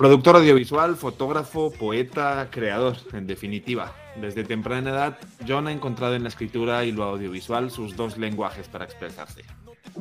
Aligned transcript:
Productor 0.00 0.36
audiovisual, 0.36 0.96
fotógrafo, 0.96 1.70
poeta, 1.70 2.48
creador, 2.50 2.96
en 3.12 3.26
definitiva. 3.26 3.92
Desde 4.18 4.44
temprana 4.44 4.88
edad, 4.88 5.18
John 5.46 5.66
ha 5.66 5.72
encontrado 5.72 6.14
en 6.14 6.22
la 6.22 6.30
escritura 6.30 6.86
y 6.86 6.90
lo 6.90 7.04
audiovisual 7.04 7.70
sus 7.70 7.96
dos 7.96 8.16
lenguajes 8.16 8.66
para 8.66 8.86
expresarse. 8.86 9.42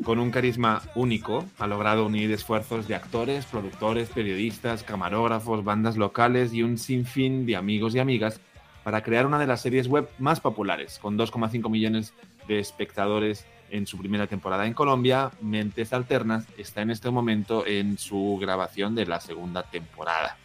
Con 0.06 0.20
un 0.20 0.32
carisma 0.32 0.82
único, 0.96 1.44
ha 1.58 1.68
logrado 1.68 2.06
unir 2.06 2.32
esfuerzos 2.32 2.88
de 2.88 2.96
actores, 2.96 3.44
productores, 3.44 4.08
periodistas, 4.08 4.84
camarógrafos, 4.84 5.66
bandas 5.66 5.98
locales 5.98 6.54
y 6.54 6.64
un 6.64 6.78
sinfín 6.78 7.46
de 7.46 7.58
amigos 7.58 7.94
y 7.94 8.00
amigas 8.00 8.40
para 8.86 9.04
crear 9.04 9.26
una 9.26 9.38
de 9.38 9.48
las 9.48 9.60
series 9.60 9.90
web 9.90 10.08
más 10.18 10.40
populares, 10.40 10.98
con 11.00 11.18
2,5 11.18 11.70
millones 11.70 12.14
de 12.48 12.60
espectadores 12.60 13.46
en 13.72 13.88
su 13.88 13.98
primera 13.98 14.28
temporada 14.28 14.66
en 14.66 14.74
Colombia. 14.74 15.32
Mentes 15.42 15.94
Alternas 15.94 16.48
está 16.58 16.82
en 16.82 16.92
este 16.92 17.10
momento 17.10 17.66
en 17.66 17.98
su 17.98 18.38
grabación 18.42 18.96
de 18.96 19.06
la 19.06 19.20
segunda 19.20 19.64
temporada. 19.64 20.38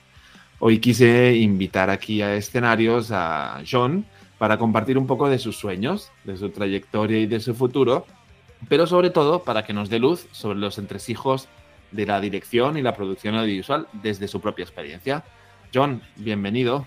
Hoy 0.58 0.78
quise 0.78 1.34
invitar 1.34 1.90
aquí 1.90 2.22
a 2.22 2.34
escenarios 2.34 3.10
a 3.12 3.62
John 3.70 4.06
para 4.38 4.58
compartir 4.58 4.98
un 4.98 5.06
poco 5.06 5.28
de 5.28 5.38
sus 5.38 5.56
sueños, 5.56 6.10
de 6.24 6.36
su 6.36 6.50
trayectoria 6.50 7.18
y 7.18 7.26
de 7.26 7.40
su 7.40 7.54
futuro, 7.54 8.06
pero 8.68 8.86
sobre 8.86 9.10
todo 9.10 9.42
para 9.42 9.64
que 9.64 9.72
nos 9.72 9.91
dé 9.91 9.98
luz 9.98 10.27
sobre 10.32 10.58
los 10.58 10.78
entresijos 10.78 11.48
de 11.91 12.06
la 12.06 12.20
dirección 12.20 12.77
y 12.77 12.82
la 12.82 12.94
producción 12.94 13.34
audiovisual 13.36 13.88
desde 13.92 14.28
su 14.28 14.41
propia 14.41 14.64
experiencia. 14.64 15.24
John, 15.72 16.02
bienvenido. 16.16 16.86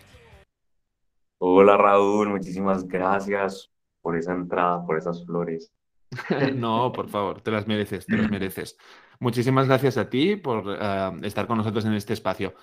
Hola 1.39 1.77
Raúl, 1.77 2.29
muchísimas 2.29 2.87
gracias 2.87 3.69
por 4.01 4.17
esa 4.17 4.33
entrada, 4.33 4.85
por 4.85 4.97
esas 4.97 5.25
flores. 5.25 5.71
no, 6.55 6.91
por 6.91 7.09
favor, 7.09 7.41
te 7.41 7.51
las 7.51 7.67
mereces, 7.67 8.05
te 8.05 8.17
las 8.17 8.29
mereces. 8.29 8.77
Muchísimas 9.19 9.67
gracias 9.67 9.97
a 9.97 10.09
ti 10.09 10.35
por 10.35 10.77
eh, 10.79 11.11
estar 11.23 11.47
con 11.47 11.57
nosotros 11.57 11.85
en 11.85 11.93
este 11.93 12.13
espacio. 12.13 12.53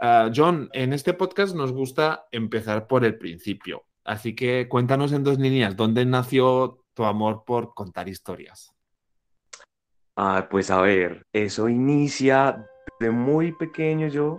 Eh, 0.00 0.30
John, 0.34 0.68
en 0.72 0.92
este 0.92 1.14
podcast 1.14 1.54
nos 1.54 1.72
gusta 1.72 2.26
empezar 2.32 2.86
por 2.86 3.04
el 3.04 3.16
principio, 3.16 3.84
así 4.04 4.34
que 4.34 4.68
cuéntanos 4.68 5.12
en 5.12 5.24
dos 5.24 5.38
líneas, 5.38 5.76
¿dónde 5.76 6.04
nació 6.04 6.84
tu 6.94 7.04
amor 7.04 7.44
por 7.46 7.74
contar 7.74 8.08
historias? 8.08 8.74
Ah, 10.16 10.48
pues 10.50 10.70
a 10.70 10.80
ver, 10.82 11.26
eso 11.32 11.68
inicia 11.68 12.66
de 13.00 13.10
muy 13.10 13.52
pequeño 13.52 14.08
yo. 14.08 14.36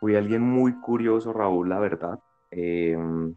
Fui 0.00 0.16
alguien 0.16 0.42
muy 0.42 0.72
curioso, 0.80 1.32
Raúl, 1.32 1.68
la 1.68 1.78
verdad. 1.78 2.18
Em, 2.50 3.34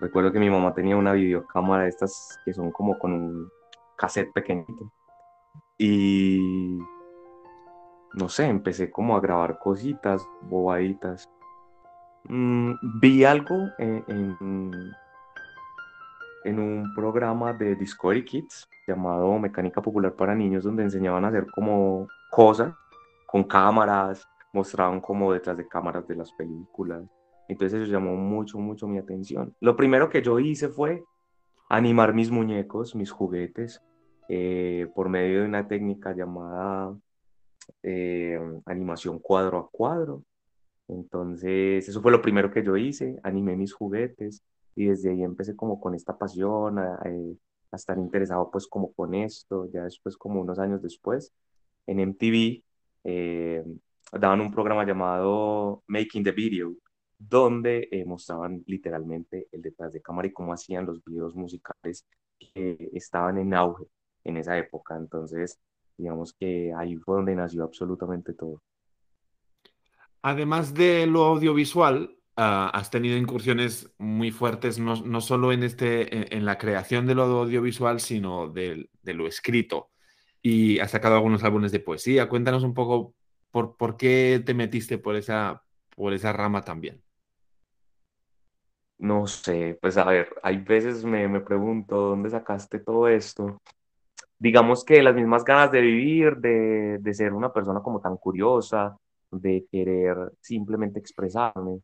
recuerdo 0.00 0.32
que 0.32 0.38
mi 0.38 0.48
mamá 0.48 0.74
tenía 0.74 0.96
una 0.96 1.12
videocámara 1.12 1.84
de 1.84 1.90
estas 1.90 2.38
que 2.44 2.54
son 2.54 2.70
como 2.70 2.98
con 2.98 3.12
un 3.12 3.50
cassette 3.98 4.32
pequeñito. 4.32 4.92
Y 5.76 6.78
no 8.14 8.28
sé, 8.28 8.46
empecé 8.46 8.90
como 8.90 9.16
a 9.16 9.20
grabar 9.20 9.58
cositas, 9.58 10.26
bobaditas. 10.42 11.28
Mm, 12.24 12.72
vi 13.00 13.24
algo 13.24 13.68
en, 13.78 14.04
en, 16.44 16.58
un 16.58 16.94
programa 16.94 17.52
de 17.52 17.74
Discovery 17.76 18.24
Kids 18.24 18.68
llamado 18.86 19.38
Mecánica 19.38 19.82
Popular 19.82 20.14
para 20.14 20.34
Niños, 20.34 20.64
donde 20.64 20.84
enseñaban 20.84 21.24
a 21.24 21.28
hacer 21.28 21.46
como 21.50 22.08
cosas 22.30 22.72
con 23.26 23.44
cámaras, 23.44 24.26
mostraban 24.52 25.00
como 25.00 25.32
detrás 25.32 25.56
de 25.56 25.68
cámaras 25.68 26.06
de 26.08 26.16
las 26.16 26.32
películas. 26.32 27.04
Entonces 27.48 27.82
eso 27.82 27.92
llamó 27.92 28.14
mucho, 28.16 28.58
mucho 28.58 28.86
mi 28.88 28.98
atención. 28.98 29.54
Lo 29.60 29.76
primero 29.76 30.08
que 30.08 30.22
yo 30.22 30.38
hice 30.38 30.68
fue 30.68 31.04
animar 31.68 32.14
mis 32.14 32.30
muñecos, 32.30 32.94
mis 32.94 33.10
juguetes, 33.10 33.82
eh, 34.28 34.86
por 34.94 35.08
medio 35.08 35.40
de 35.40 35.46
una 35.46 35.66
técnica 35.66 36.14
llamada 36.14 36.94
eh, 37.82 38.38
animación 38.66 39.18
cuadro 39.18 39.58
a 39.58 39.70
cuadro. 39.70 40.24
Entonces, 40.88 41.88
eso 41.88 42.02
fue 42.02 42.12
lo 42.12 42.22
primero 42.22 42.50
que 42.50 42.64
yo 42.64 42.76
hice, 42.76 43.18
animé 43.22 43.56
mis 43.56 43.72
juguetes 43.74 44.42
y 44.74 44.86
desde 44.86 45.10
ahí 45.10 45.22
empecé 45.22 45.56
como 45.56 45.80
con 45.80 45.94
esta 45.94 46.16
pasión, 46.16 46.78
a, 46.78 47.00
eh, 47.06 47.36
estar 47.72 47.98
interesado 47.98 48.50
pues 48.50 48.66
como 48.66 48.92
con 48.92 49.14
esto, 49.14 49.68
ya 49.72 49.84
después 49.84 50.16
como 50.16 50.40
unos 50.40 50.58
años 50.58 50.82
después, 50.82 51.32
en 51.86 52.00
MTV 52.00 52.62
daban 54.12 54.40
un 54.40 54.50
programa 54.50 54.86
llamado 54.86 55.82
Making 55.86 56.24
the 56.24 56.32
Video, 56.32 56.74
donde 57.18 57.88
mostraban 58.06 58.62
literalmente 58.66 59.48
el 59.52 59.62
detrás 59.62 59.92
de 59.92 60.02
cámara 60.02 60.28
y 60.28 60.32
cómo 60.32 60.52
hacían 60.52 60.86
los 60.86 61.02
videos 61.04 61.34
musicales 61.34 62.06
que 62.38 62.90
estaban 62.94 63.38
en 63.38 63.54
auge 63.54 63.86
en 64.24 64.36
esa 64.36 64.56
época. 64.58 64.96
Entonces, 64.96 65.58
digamos 65.96 66.32
que 66.32 66.72
ahí 66.76 66.96
fue 66.96 67.16
donde 67.16 67.34
nació 67.34 67.64
absolutamente 67.64 68.34
todo. 68.34 68.62
Además 70.22 70.74
de 70.74 71.06
lo 71.06 71.24
audiovisual, 71.24 72.16
ah, 72.36 72.70
has 72.74 72.90
tenido 72.90 73.16
incursiones 73.16 73.90
muy 73.98 74.30
fuertes, 74.30 74.78
no, 74.78 74.96
no 74.96 75.20
solo 75.20 75.52
en, 75.52 75.62
este, 75.62 76.36
en, 76.36 76.44
la 76.44 76.58
creación 76.58 77.06
de 77.06 77.14
lo 77.14 77.24
audiovisual, 77.24 78.00
sino 78.00 78.48
de, 78.48 78.88
de, 79.02 79.14
lo 79.14 79.26
escrito. 79.26 79.90
Y 80.42 80.78
has 80.78 80.92
sacado 80.92 81.16
algunos 81.16 81.44
álbumes 81.44 81.72
de 81.72 81.80
poesía. 81.80 82.28
Cuéntanos 82.28 82.62
un 82.62 82.74
poco 82.74 83.14
por, 83.50 83.76
por 83.76 83.96
qué 83.96 84.42
te 84.44 84.54
metiste 84.54 84.98
por 84.98 85.16
esa, 85.16 85.62
por 85.94 86.12
esa 86.12 86.32
rama 86.32 86.62
también. 86.62 87.02
No 88.98 89.28
sé, 89.28 89.78
pues 89.80 89.96
a 89.96 90.04
ver, 90.04 90.34
hay 90.42 90.58
veces 90.58 91.04
me, 91.04 91.28
me 91.28 91.40
pregunto, 91.40 91.96
¿dónde 91.96 92.30
sacaste 92.30 92.80
todo 92.80 93.06
esto? 93.06 93.60
Digamos 94.38 94.84
que 94.84 95.02
las 95.02 95.14
mismas 95.14 95.44
ganas 95.44 95.72
de 95.72 95.80
vivir, 95.80 96.36
de, 96.36 96.98
de 96.98 97.14
ser 97.14 97.32
una 97.32 97.52
persona 97.52 97.80
como 97.80 98.00
tan 98.00 98.16
curiosa, 98.16 98.96
de 99.30 99.66
querer 99.70 100.32
simplemente 100.40 100.98
expresarme. 100.98 101.80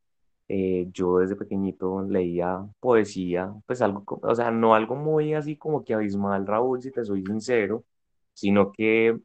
Eh, 0.48 0.88
yo 0.92 1.18
desde 1.18 1.36
pequeñito 1.36 2.02
leía 2.02 2.64
poesía, 2.80 3.52
pues 3.66 3.80
algo, 3.82 4.04
o 4.22 4.34
sea, 4.34 4.50
no 4.50 4.74
algo 4.74 4.94
muy 4.94 5.34
así 5.34 5.56
como 5.56 5.82
que 5.84 5.94
abismal, 5.94 6.46
Raúl, 6.46 6.82
si 6.82 6.90
te 6.92 7.04
soy 7.04 7.24
sincero, 7.24 7.84
sino 8.34 8.70
que 8.72 9.18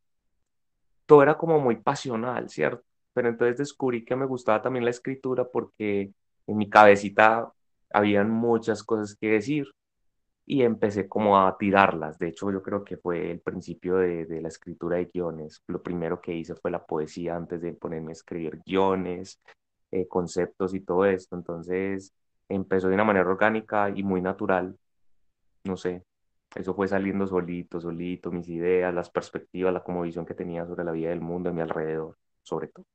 todo 1.06 1.24
era 1.24 1.38
como 1.38 1.60
muy 1.60 1.78
pasional, 1.78 2.50
¿cierto? 2.50 2.84
Pero 3.14 3.30
entonces 3.30 3.58
descubrí 3.58 4.06
que 4.06 4.16
me 4.16 4.26
gustaba 4.26 4.62
también 4.62 4.86
la 4.86 4.92
escritura 4.92 5.46
porque 5.46 6.14
en 6.48 6.58
mi 6.58 6.70
cabecita 6.70 7.52
habían 7.92 8.30
muchas 8.30 8.84
cosas 8.84 9.16
que 9.16 9.28
decir 9.32 9.68
y 10.50 10.64
empecé 10.64 11.08
como 11.08 11.40
a 11.40 11.56
tirarlas. 11.60 12.18
De 12.18 12.30
hecho, 12.30 12.52
yo 12.52 12.64
creo 12.64 12.84
que 12.84 12.98
fue 12.98 13.30
el 13.32 13.40
principio 13.40 13.98
de, 13.98 14.42
la 14.42 14.48
escritura 14.48 14.98
de 14.98 15.06
guiones. 15.06 15.62
Lo 15.68 15.84
primero 15.84 16.20
que 16.22 16.34
hice 16.34 16.56
fue 16.56 16.72
la 16.72 16.84
poesía 16.84 17.36
antes 17.36 17.62
de 17.62 17.74
ponerme 17.74 18.12
a 18.12 18.14
escribir 18.14 18.60
guiones, 18.66 19.40
eh, 19.92 20.08
conceptos 20.08 20.74
y 20.74 20.80
todo 20.82 21.06
esto. 21.06 21.36
Entonces, 21.36 22.14
empezó 22.50 22.88
de 22.90 22.96
una 22.96 23.04
manera 23.04 23.30
orgánica 23.30 23.92
y 23.96 24.02
muy 24.04 24.22
natural. 24.24 24.76
No 25.66 25.78
sé, 25.78 26.04
eso 26.56 26.74
fue 26.74 26.88
saliendo 26.88 27.28
solito, 27.28 27.80
solito, 27.80 28.32
mis 28.32 28.50
ideas, 28.50 28.94
las 28.94 29.12
perspectivas, 29.12 29.74
la 29.74 29.84
como 29.84 30.02
visión 30.02 30.26
que 30.26 30.34
tenía 30.34 30.66
sobre 30.66 30.84
la 30.84 30.92
vida 30.94 31.10
del 31.10 31.22
mundo 31.22 31.52
a 31.52 31.54
mi 31.54 31.62
alrededor, 31.62 32.18
sobre 32.44 32.70
todo. 32.70 32.86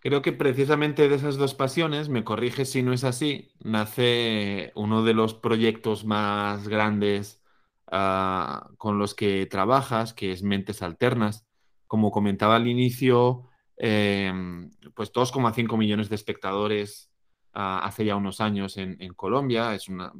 Creo 0.00 0.22
que 0.22 0.32
precisamente 0.32 1.08
de 1.10 1.14
esas 1.14 1.36
dos 1.36 1.54
pasiones, 1.54 2.08
me 2.08 2.24
corrige 2.24 2.64
si 2.64 2.82
no 2.82 2.94
es 2.94 3.04
así, 3.04 3.52
nace 3.60 4.72
uno 4.74 5.04
de 5.04 5.12
los 5.12 5.34
proyectos 5.34 6.06
más 6.06 6.68
grandes 6.68 7.42
ah, 7.86 8.70
con 8.78 8.98
los 8.98 9.14
que 9.14 9.44
trabajas, 9.44 10.14
que 10.14 10.32
es 10.32 10.42
Mentes 10.42 10.80
Alternas. 10.80 11.46
Como 11.86 12.10
comentaba 12.10 12.56
al 12.56 12.66
inicio, 12.66 13.50
em, 13.76 14.70
pues 14.94 15.12
2,5 15.12 15.76
millones 15.76 16.08
de 16.08 16.14
espectadores 16.14 17.12
ah, 17.52 17.80
hace 17.84 18.06
ya 18.06 18.16
unos 18.16 18.40
años 18.40 18.78
en, 18.78 18.96
Colombia, 19.14 19.74
es 19.74 19.88
una, 19.88 20.12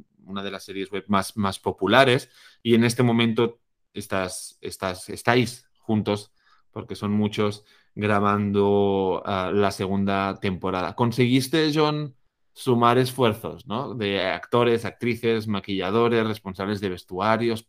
de 0.43 0.51
las 0.51 0.63
series 0.63 0.91
web 0.91 1.05
más, 1.07 1.59
populares 1.59 2.29
y 2.61 2.75
en 2.75 2.83
este 2.83 3.01
momento 3.01 3.59
estáis 3.93 5.67
juntos 5.79 6.31
porque 6.71 6.95
son 6.95 7.11
muchos 7.11 7.65
grabando 7.95 9.21
ah, 9.25 9.51
la 9.53 9.71
segunda 9.71 10.39
temporada. 10.39 10.95
¿Conseguiste, 10.95 11.71
John, 11.73 12.15
sumar 12.53 12.97
esfuerzos 12.97 13.65
¿no? 13.67 13.93
de 13.95 14.21
actores, 14.21 14.85
actrices, 14.85 15.47
maquilladores, 15.47 16.25
responsables 16.27 16.81
de 16.81 16.89
vestuarios, 16.89 17.65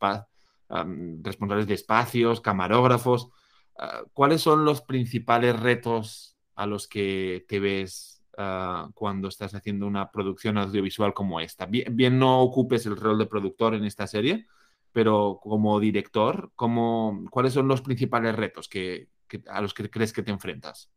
responsables 1.22 1.66
de 1.66 1.74
espacios, 1.74 2.40
camarógrafos? 2.40 3.30
Ah, 3.78 4.02
¿Cuáles 4.12 4.42
son 4.42 4.64
los 4.64 4.82
principales 4.82 5.58
retos 5.58 6.36
a 6.54 6.66
los 6.66 6.86
que 6.86 7.44
te 7.48 7.58
ves 7.60 8.22
ah, 8.38 8.88
cuando 8.94 9.28
estás 9.28 9.54
haciendo 9.54 9.86
una 9.86 10.10
producción 10.10 10.58
audiovisual 10.58 11.14
como 11.14 11.40
esta? 11.40 11.66
Bien, 11.66 12.18
no 12.18 12.40
ocupes 12.40 12.86
el 12.86 12.96
rol 12.96 13.18
de 13.18 13.26
productor 13.26 13.74
en 13.74 13.84
esta 13.84 14.06
serie, 14.06 14.46
pero 14.92 15.40
como 15.42 15.80
director, 15.80 16.52
¿cómo, 16.54 17.24
¿cuáles 17.30 17.54
son 17.54 17.66
los 17.66 17.80
principales 17.80 18.36
retos 18.36 18.68
que, 18.68 19.08
a 19.48 19.60
los 19.60 19.74
que 19.74 19.88
crees 19.90 20.12
que 20.12 20.22
te 20.22 20.30
enfrentas? 20.30 20.90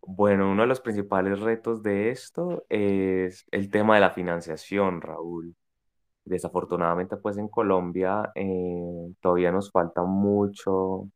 Bueno, 0.00 0.50
uno 0.50 0.62
de 0.62 0.68
los 0.68 0.80
principales 0.80 1.40
retos 1.40 1.82
de 1.82 2.10
esto 2.10 2.64
es 2.68 3.46
el 3.50 3.70
tema 3.70 3.94
de 3.94 4.00
la 4.00 4.10
financiación, 4.10 5.00
Raúl. 5.02 5.54
Desafortunadamente, 6.24 7.16
pues 7.18 7.36
en 7.38 7.48
Colombia 7.48 8.30
eh, 8.34 9.12
todavía 9.20 9.52
nos 9.52 9.70
falta 9.70 10.02
mucho, 10.04 11.10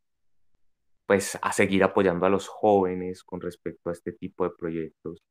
pues 1.07 1.39
a 1.43 1.53
seguir 1.53 1.85
apoyando 1.85 2.27
a 2.27 2.31
los 2.31 2.49
jóvenes 2.49 3.23
con 3.25 3.41
respecto 3.41 3.91
a 3.91 3.93
este 3.93 4.13
tipo 4.13 4.45
de 4.45 4.51
proyectos, 4.59 5.23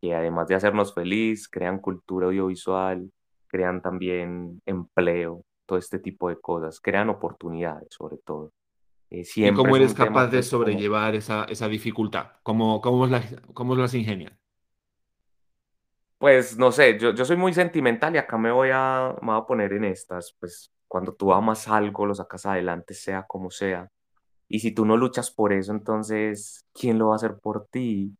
que 0.00 0.14
además 0.14 0.48
de 0.48 0.56
hacernos 0.56 0.94
feliz, 0.94 1.48
crean 1.48 1.80
cultura 1.80 2.26
audiovisual, 2.26 3.10
crean 3.48 3.82
también 3.82 4.60
empleo, 4.66 5.44
todo 5.66 5.78
este 5.78 5.98
tipo 5.98 6.28
de 6.28 6.40
cosas, 6.40 6.80
crean 6.80 7.10
oportunidades 7.10 7.88
sobre 7.90 8.18
todo. 8.18 8.52
Eh, 9.10 9.24
¿Y 9.36 9.52
cómo 9.52 9.76
eres 9.76 9.94
capaz 9.94 10.28
de 10.28 10.42
sobrellevar 10.42 11.14
esa, 11.14 11.44
esa, 11.44 11.68
dificultad? 11.68 12.32
¿Cómo, 12.42 12.80
cómo, 12.80 13.06
la, 13.06 13.22
cómo 13.52 13.76
las 13.76 13.94
ingenias? 13.94 14.32
Pues 16.18 16.56
no 16.56 16.72
sé, 16.72 16.98
yo, 16.98 17.12
yo 17.12 17.24
soy 17.24 17.36
muy 17.36 17.52
sentimental 17.52 18.14
y 18.14 18.18
acá 18.18 18.38
me 18.38 18.50
voy, 18.50 18.70
a, 18.72 19.14
me 19.20 19.32
voy 19.32 19.40
a 19.40 19.46
poner 19.46 19.72
en 19.74 19.84
estas, 19.84 20.34
pues 20.38 20.72
cuando 20.88 21.12
tú 21.14 21.32
amas 21.32 21.68
algo, 21.68 22.06
lo 22.06 22.14
sacas 22.14 22.46
adelante, 22.46 22.94
sea 22.94 23.24
como 23.26 23.50
sea. 23.50 23.90
Y 24.48 24.60
si 24.60 24.72
tú 24.72 24.84
no 24.84 24.96
luchas 24.96 25.30
por 25.30 25.52
eso, 25.52 25.72
entonces, 25.72 26.64
¿quién 26.72 26.98
lo 26.98 27.08
va 27.08 27.14
a 27.14 27.16
hacer 27.16 27.38
por 27.40 27.66
ti? 27.66 28.16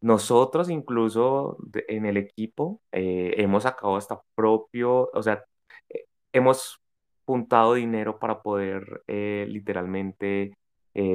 Nosotros 0.00 0.70
incluso 0.70 1.56
en 1.88 2.06
el 2.06 2.16
equipo 2.16 2.80
eh, 2.92 3.34
hemos 3.38 3.64
sacado 3.64 3.96
hasta 3.96 4.20
propio, 4.34 5.10
o 5.12 5.22
sea, 5.22 5.44
eh, 5.88 6.06
hemos 6.32 6.80
juntado 7.26 7.74
dinero 7.74 8.18
para 8.18 8.42
poder 8.42 9.02
eh, 9.06 9.46
literalmente 9.48 10.56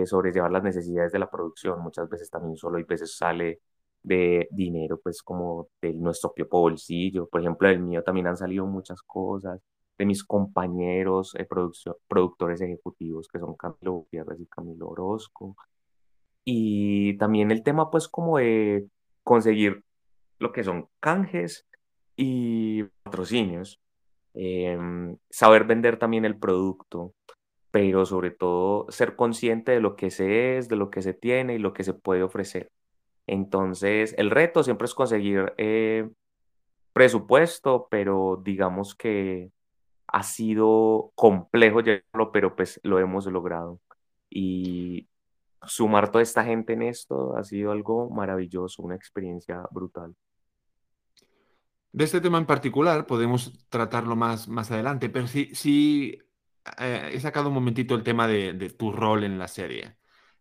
sobrellevar 0.06 0.51
las 0.51 0.63
necesidades 0.63 1.13
de 1.13 1.19
la 1.19 1.29
producción. 1.29 1.81
Muchas 1.81 2.09
veces 2.09 2.29
también 2.29 2.57
solo 2.57 2.77
hay 2.77 2.83
veces 2.83 3.15
sale 3.15 3.61
de 4.03 4.47
dinero, 4.51 5.00
pues 5.01 5.21
como 5.23 5.69
de 5.81 5.94
nuestro 5.94 6.33
propio 6.33 6.59
bolsillo. 6.61 7.27
Por 7.27 7.41
ejemplo, 7.41 7.67
del 7.67 7.79
mío 7.79 8.03
también 8.03 8.27
han 8.27 8.38
salido 8.38 8.65
muchas 8.65 9.01
cosas 9.01 9.61
de 9.97 10.06
mis 10.06 10.23
compañeros 10.23 11.35
eh, 11.35 11.47
productores 12.07 12.62
ejecutivos 12.62 13.27
que 13.27 13.39
son 13.39 13.55
Camilo 13.55 13.94
Gutiérrez 13.94 14.39
y 14.39 14.47
Camilo 14.47 14.88
Orozco. 14.89 15.55
Y 16.45 17.17
también 17.17 17.51
el 17.51 17.63
tema 17.63 17.91
pues 17.91 18.07
como 18.07 18.38
de 18.38 18.88
conseguir 19.23 19.83
lo 20.39 20.51
que 20.53 20.63
son 20.63 20.88
canjes 21.00 21.67
y 22.15 22.83
patrocinios. 23.03 23.79
Em, 24.33 25.17
saber 25.29 25.65
vender 25.65 25.97
también 25.97 26.25
el 26.25 26.37
producto, 26.37 27.13
pero 27.71 28.05
sobre 28.05 28.31
todo 28.31 28.85
ser 28.89 29.15
consciente 29.15 29.71
de 29.73 29.81
lo 29.81 29.95
que 29.95 30.11
se 30.11 30.57
es, 30.57 30.69
de 30.69 30.75
lo 30.75 30.89
que 30.91 31.01
se 31.01 31.13
tiene 31.13 31.55
y 31.55 31.59
lo 31.59 31.73
que 31.73 31.83
se 31.83 31.93
puede 31.93 32.23
ofrecer. 32.23 32.71
Entonces, 33.27 34.15
el 34.17 34.31
reto 34.31 34.63
siempre 34.63 34.85
es 34.85 34.95
conseguir 34.95 35.53
eh, 35.57 36.09
presupuesto, 36.93 37.87
pero 37.91 38.41
digamos 38.43 38.95
que 38.95 39.51
ha 40.07 40.23
sido 40.23 41.11
complejo 41.15 41.81
llegarlo, 41.81 42.31
pero 42.31 42.55
pues 42.55 42.79
lo 42.83 42.99
hemos 42.99 43.25
logrado. 43.27 43.79
Y 44.29 45.07
sumar 45.63 46.11
toda 46.11 46.23
esta 46.23 46.43
gente 46.43 46.73
en 46.73 46.83
esto 46.83 47.35
ha 47.37 47.43
sido 47.43 47.71
algo 47.71 48.09
maravilloso, 48.09 48.83
una 48.83 48.95
experiencia 48.95 49.63
brutal. 49.71 50.15
De 51.91 52.03
este 52.06 52.21
tema 52.21 52.38
en 52.38 52.45
particular 52.45 53.06
podemos 53.07 53.68
tratarlo 53.69 54.15
más, 54.15 54.47
más 54.47 54.71
adelante, 54.71 55.09
pero 55.09 55.27
sí, 55.27 55.51
sí 55.53 56.19
eh, 56.80 57.12
he 57.13 57.19
sacado 57.19 57.50
un 57.50 57.56
momentito 57.56 57.95
el 57.95 58.03
tema 58.03 58.27
de, 58.27 58.53
tu 58.77 58.91
rol 58.91 59.24
en 59.24 59.39
la 59.39 59.47
serie. 59.47 59.97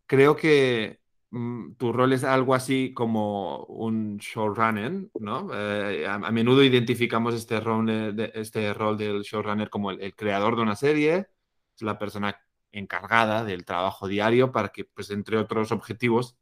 Creo 0.06 0.36
que 0.36 1.00
Mm, 1.30 1.74
tu 1.74 1.92
rol 1.92 2.12
es 2.14 2.24
algo 2.24 2.54
así 2.54 2.94
como 2.94 3.64
un 3.64 4.16
showrunner, 4.16 5.08
¿no? 5.20 5.50
Eh, 5.52 6.06
a, 6.06 6.18
menudo 6.30 6.62
identificamos 6.64 7.34
este 7.34 7.60
rol, 7.60 7.86
de, 8.16 8.32
este 8.34 8.72
rol 8.72 8.96
del 8.96 9.22
showrunner 9.22 9.68
como 9.68 9.90
el, 9.90 10.14
creador 10.14 10.56
de 10.56 10.62
una 10.62 10.74
serie, 10.76 11.28
es 11.74 11.82
la 11.82 11.98
persona 11.98 12.40
encargada 12.72 13.44
del 13.44 13.64
trabajo 13.64 14.08
diario 14.08 14.52
para 14.52 14.70
que, 14.70 14.84
pues, 14.84 15.10
entre 15.10 15.36
otros 15.36 15.70
objetivos, 15.72 16.36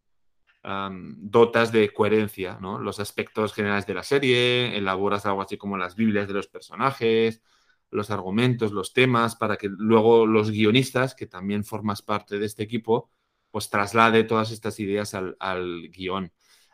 dotas 1.18 1.70
de 1.70 1.92
coherencia, 1.92 2.58
¿no? 2.60 2.78
Los 2.78 2.98
aspectos 2.98 3.52
generales 3.52 3.86
de 3.86 3.94
la 3.94 4.02
serie, 4.02 4.76
elaboras 4.76 5.24
algo 5.26 5.42
así 5.42 5.56
como 5.56 5.76
las 5.76 5.94
Biblias 5.94 6.26
de 6.26 6.34
los 6.34 6.48
personajes, 6.48 7.42
los 7.90 8.10
argumentos, 8.10 8.72
los 8.72 8.92
temas, 8.92 9.36
para 9.36 9.56
que 9.56 9.68
luego 9.68 10.26
los 10.26 10.50
guionistas, 10.50 11.14
que 11.14 11.26
también 11.26 11.64
formas 11.64 12.02
parte 12.02 12.38
de 12.38 12.46
este 12.46 12.64
equipo, 12.64 13.10
pues 13.50 13.70
traslade 13.70 14.24
todas 14.24 14.50
estas 14.50 14.80
ideas 14.80 15.14
al, 15.14 15.88
guion. 15.90 16.32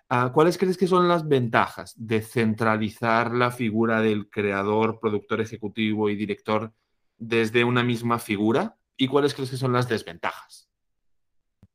Ah, 0.08 0.30
¿Cuáles 0.34 0.58
crees 0.58 0.76
que 0.76 0.86
son 0.86 1.08
las 1.08 1.28
ventajas 1.28 1.94
de 1.96 2.22
centralizar 2.22 3.32
la 3.32 3.50
figura 3.50 4.00
del 4.00 4.28
creador, 4.28 5.00
productor 5.00 5.40
ejecutivo 5.40 6.10
y 6.10 6.16
director 6.16 6.72
desde 7.18 7.64
una 7.64 7.82
misma 7.82 8.18
figura? 8.18 8.76
¿Y 8.96 9.08
cuáles 9.08 9.34
crees 9.34 9.50
que 9.50 9.56
son 9.56 9.72
las 9.72 9.88
desventajas? 9.88 10.61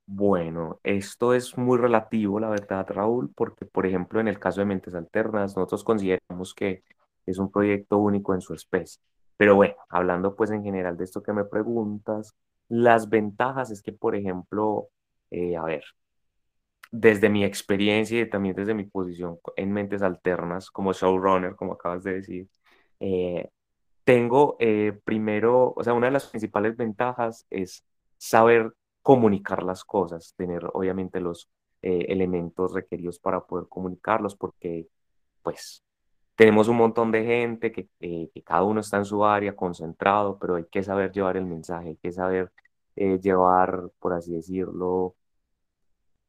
Bueno, 0.09 0.80
esto 0.83 1.33
es 1.33 1.57
muy 1.57 1.77
relativo, 1.77 2.39
la 2.39 2.50
verdad, 2.50 2.88
Raúl, 2.89 3.30
porque, 3.36 3.65
por 3.65 3.86
ejemplo, 3.86 4.19
en 4.21 4.27
el 4.30 4.39
caso 4.39 4.62
de 4.62 4.65
Mentes 4.65 4.95
Alternas, 4.95 5.56
nosotros 5.57 5.83
consideramos 5.83 6.54
que 6.54 6.83
es 7.25 7.38
un 7.39 7.51
proyecto 7.51 7.98
único 7.98 8.33
en 8.33 8.39
su 8.42 8.54
especie. 8.54 9.01
Pero 9.36 9.56
bueno, 9.56 9.75
hablando 9.89 10.36
pues 10.36 10.50
en 10.51 10.63
general 10.63 10.95
de 10.98 11.04
esto 11.04 11.21
que 11.21 11.33
me 11.33 11.44
preguntas, 11.45 12.33
las 12.69 13.09
ventajas 13.09 13.69
es 13.69 13.81
que, 13.81 13.92
por 13.92 14.15
ejemplo, 14.15 14.88
eh, 15.30 15.57
a 15.57 15.63
ver, 15.63 15.83
desde 16.92 17.30
mi 17.30 17.44
experiencia 17.44 18.21
y 18.21 18.30
también 18.30 18.56
desde 18.56 18.74
mi 18.74 18.86
posición 18.86 19.39
en 19.56 19.71
Mentes 19.74 20.01
Alternas 20.01 20.71
como 20.71 20.94
showrunner, 20.94 21.56
como 21.56 21.74
acabas 21.74 22.04
de 22.04 22.13
decir, 22.15 22.48
eh, 23.00 23.50
tengo 24.06 24.57
eh, 24.59 25.00
primero, 25.06 25.74
o 25.75 25.83
sea, 25.83 25.94
una 25.94 26.07
de 26.07 26.13
las 26.13 26.27
principales 26.27 26.77
ventajas 26.77 27.45
es 27.50 27.86
saber 28.18 28.74
comunicar 29.07 29.63
las 29.63 29.86
cosas, 29.86 30.33
tener 30.36 30.69
obviamente 30.74 31.21
los 31.21 31.50
elementos 31.81 32.74
requeridos 32.74 33.19
para 33.19 33.39
poder 33.39 33.68
comunicarlos, 33.69 34.36
porque 34.36 34.89
pues 35.42 35.81
tenemos 36.36 36.68
un 36.68 36.75
montón 36.75 37.09
de 37.13 37.24
gente 37.24 37.71
que, 37.71 37.88
que, 38.01 38.44
cada 38.44 38.63
uno 38.63 38.81
está 38.81 38.98
en 38.98 39.06
su 39.06 39.24
área 39.24 39.56
concentrado, 39.56 40.38
pero 40.38 40.56
hay 40.56 40.65
que 40.65 40.83
saber 40.83 41.13
llevar 41.13 41.38
el 41.38 41.45
mensaje, 41.45 41.89
hay 41.89 41.95
que 41.95 42.12
saber 42.12 42.51
llevar, 42.98 43.89
por 43.98 44.12
así 44.12 44.33
decirlo, 44.33 45.15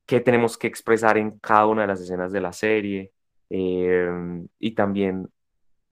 qué 0.07 0.21
tenemos 0.21 0.57
que 0.57 0.69
expresar 0.69 1.19
en 1.19 1.37
cada 1.41 1.67
una 1.67 1.83
de 1.83 1.89
las 1.89 2.01
escenas 2.01 2.31
de 2.31 2.41
la 2.41 2.53
serie 2.53 3.13
em, 3.51 4.47
y 4.61 4.71
también 4.77 5.29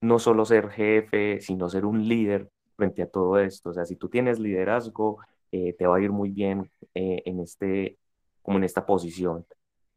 no 0.00 0.20
solo 0.20 0.44
ser 0.44 0.70
jefe, 0.70 1.40
sino 1.40 1.68
ser 1.68 1.84
un 1.84 2.06
líder 2.08 2.48
frente 2.76 3.02
a 3.02 3.10
todo 3.10 3.40
esto. 3.40 3.70
O 3.70 3.74
sea, 3.74 3.84
si 3.86 3.96
tú 3.96 4.08
tienes 4.08 4.38
liderazgo, 4.38 5.18
eh, 5.56 5.74
te 5.78 5.86
va 5.86 5.96
a 5.96 6.00
ir 6.00 6.12
muy 6.12 6.30
bien 6.30 6.70
eh, 6.94 7.22
en 7.26 7.40
este, 7.40 7.98
como 8.42 8.58
en 8.58 8.64
esta 8.64 8.86
posición. 8.86 9.46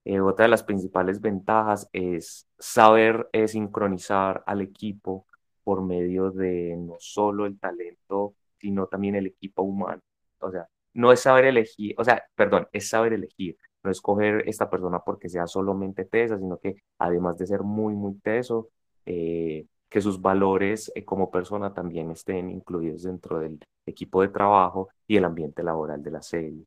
Eh, 0.06 0.20
otra 0.22 0.44
de 0.46 0.50
las 0.50 0.63
principales 0.63 1.22
ventajas 1.22 1.89
es 1.94 2.48
saber 2.58 3.30
sincronizar 3.48 4.44
al 4.48 4.62
equipo 4.62 5.25
por 5.63 5.84
medio 5.84 6.32
de 6.32 6.75
no 6.78 6.96
solo 7.00 7.46
el 7.46 7.60
talento, 7.60 8.36
sino 8.60 8.88
también 8.88 9.16
el 9.16 9.28
equipo 9.28 9.63
humano. 9.63 10.01
O 10.39 10.51
sea, 10.51 10.68
no 10.94 11.12
es 11.12 11.20
saber 11.22 11.46
elegir, 11.46 11.96
o 11.98 12.04
sea, 12.04 12.24
perdón, 12.36 12.68
es 12.72 12.89
saber 12.89 13.13
elegir 13.13 13.58
no 13.84 13.92
escoger 13.92 14.44
esta 14.48 14.70
persona 14.70 15.00
porque 15.00 15.30
sea 15.30 15.48
solamente 15.48 16.06
tesa, 16.06 16.38
sino 16.38 16.58
que 16.60 16.75
además 16.98 17.38
de 17.38 17.48
ser 17.48 17.62
muy, 17.62 17.96
muy 17.96 18.16
teso, 18.16 18.70
eh, 19.06 19.66
que 19.89 20.01
sus 20.01 20.22
valores 20.22 20.91
eh, 20.96 21.03
como 21.03 21.31
persona 21.31 21.74
también 21.74 22.12
estén 22.12 22.50
incluidos 22.50 23.03
dentro 23.03 23.39
del 23.39 23.60
equipo 23.86 24.22
de 24.22 24.29
trabajo 24.29 24.89
y 25.08 25.17
el 25.17 25.25
ambiente 25.25 25.63
laboral 25.63 26.03
de 26.03 26.12
la 26.12 26.22
serie. 26.22 26.65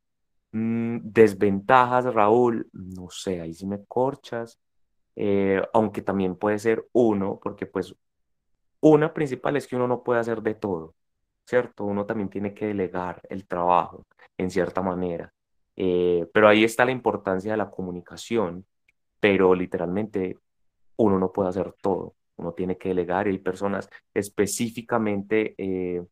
Mm, 0.52 0.98
desventajas, 1.02 2.12
Raúl, 2.12 2.68
no 2.72 3.08
sé, 3.10 3.40
ahí 3.40 3.54
sí 3.54 3.66
me 3.66 3.84
corchas, 3.86 4.58
eh, 5.16 5.62
aunque 5.72 6.02
también 6.02 6.36
puede 6.36 6.58
ser 6.58 6.86
uno, 6.92 7.38
porque 7.42 7.66
pues 7.66 7.94
una 8.80 9.12
principal 9.14 9.56
es 9.56 9.66
que 9.66 9.76
uno 9.76 9.88
no 9.88 10.02
puede 10.02 10.20
hacer 10.20 10.42
de 10.42 10.54
todo, 10.54 10.94
¿cierto? 11.46 11.84
Uno 11.84 12.06
también 12.06 12.28
tiene 12.30 12.54
que 12.54 12.66
delegar 12.66 13.20
el 13.30 13.46
trabajo 13.46 14.06
en 14.38 14.50
cierta 14.50 14.82
manera. 14.82 15.32
Eh, 15.76 16.28
pero 16.34 16.48
ahí 16.48 16.64
está 16.64 16.84
la 16.84 16.92
importancia 16.92 17.52
de 17.52 17.58
la 17.58 17.70
comunicación, 17.70 18.66
pero 19.20 19.54
literalmente 19.54 20.38
uno 20.96 21.18
no 21.18 21.32
puede 21.32 21.50
hacer 21.50 21.74
todo, 21.80 22.14
uno 22.42 22.52
tiene 22.52 22.76
que 22.76 22.90
delegar 22.90 23.26
hay 23.26 23.38
personas 23.38 23.88
específicamente 24.14 25.54
eh, 25.58 26.04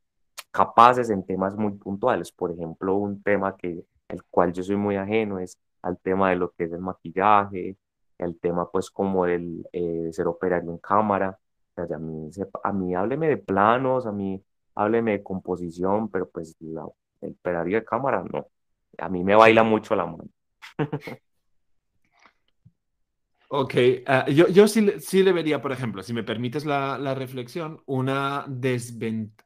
capaces 0.51 1.11
en 1.11 1.25
temas 1.27 1.57
muy 1.57 1.73
puntuales. 1.73 2.33
Por 2.33 2.53
ejemplo, 2.53 2.97
un 2.97 3.23
tema 3.23 3.57
que 3.57 3.85
el 4.09 4.23
cual 4.31 4.53
yo 4.53 4.63
soy 4.63 4.77
muy 4.77 4.97
ajeno 4.97 5.39
es 5.39 5.59
al 5.83 5.99
tema 5.99 6.31
de 6.31 6.37
lo 6.37 6.51
que 6.53 6.65
es 6.65 6.73
el 6.73 6.81
maquillaje, 6.81 7.77
el 8.19 8.39
tema 8.41 8.71
pues 8.71 8.91
como 8.91 9.27
el 9.27 9.67
eh, 9.73 10.11
ser 10.13 10.27
operario 10.27 10.71
en 10.71 10.79
cámara. 10.79 11.39
O 11.77 11.87
sea, 11.87 11.97
a, 11.97 11.99
mí, 11.99 12.31
a 12.65 12.73
mí 12.73 12.95
hábleme 12.95 13.29
de 13.29 13.37
planos, 13.39 14.07
a 14.07 14.13
mí 14.13 14.43
hábleme 14.75 15.13
de 15.13 15.23
composición, 15.23 16.09
pero 16.11 16.29
pues 16.31 16.57
la, 16.61 16.87
el 17.21 17.33
operario 17.33 17.79
de 17.79 17.85
cámara 17.85 18.25
no 18.31 18.47
a 18.99 19.09
mí 19.09 19.25
me 19.25 19.35
baila 19.35 19.63
mucho 19.63 19.95
la 19.95 20.07
mano. 20.07 20.25
Ok, 23.53 23.75
ah, 24.07 24.27
yo, 24.31 24.47
yo 24.49 24.69
sí, 24.69 24.93
sí, 25.01 25.23
le 25.25 25.33
vería, 25.33 25.61
por 25.61 25.73
ejemplo, 25.73 26.03
si 26.05 26.13
me 26.13 26.23
permites 26.23 26.65
la, 26.65 26.99
la 26.99 27.15
reflexión, 27.17 27.83
una, 27.87 28.47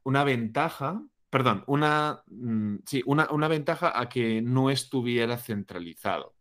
una 0.04 0.24
ventaja 0.24 1.02
perdón, 1.30 1.64
una, 1.66 2.22
mm, 2.28 2.76
sí, 2.86 3.02
una, 3.06 3.28
una 3.32 3.48
ventaja 3.48 3.98
a 3.98 4.08
que 4.08 4.40
no 4.40 4.70
estuviera 4.70 5.36
centralizado. 5.36 6.36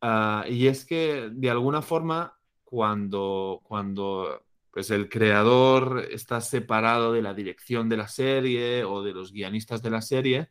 Ah, 0.00 0.44
y 0.48 0.66
es 0.68 0.84
que 0.86 1.30
de 1.32 1.50
alguna 1.50 1.82
forma, 1.82 2.38
cuando, 2.64 3.60
cuando 3.64 4.44
pues 4.70 4.90
el 4.90 5.08
creador 5.08 6.06
está 6.10 6.40
separado 6.42 7.12
de 7.12 7.22
la 7.22 7.34
dirección 7.34 7.88
de 7.88 7.96
la 7.98 8.08
serie 8.08 8.84
o 8.84 9.02
de 9.02 9.12
los 9.14 9.32
guionistas 9.32 9.82
de 9.82 9.90
la 9.90 10.02
serie, 10.02 10.50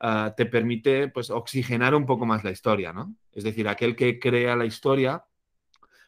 ah, 0.00 0.34
te 0.36 0.46
permite 0.46 1.08
pues 1.08 1.30
oxigenar 1.30 1.94
un 1.94 2.06
poco 2.06 2.26
más 2.26 2.44
la 2.44 2.50
historia, 2.52 2.92
¿no? 2.92 3.14
Es 3.32 3.44
decir, 3.44 3.68
aquel 3.68 3.96
que 3.96 4.18
crea 4.18 4.56
la 4.56 4.66
historia 4.66 5.24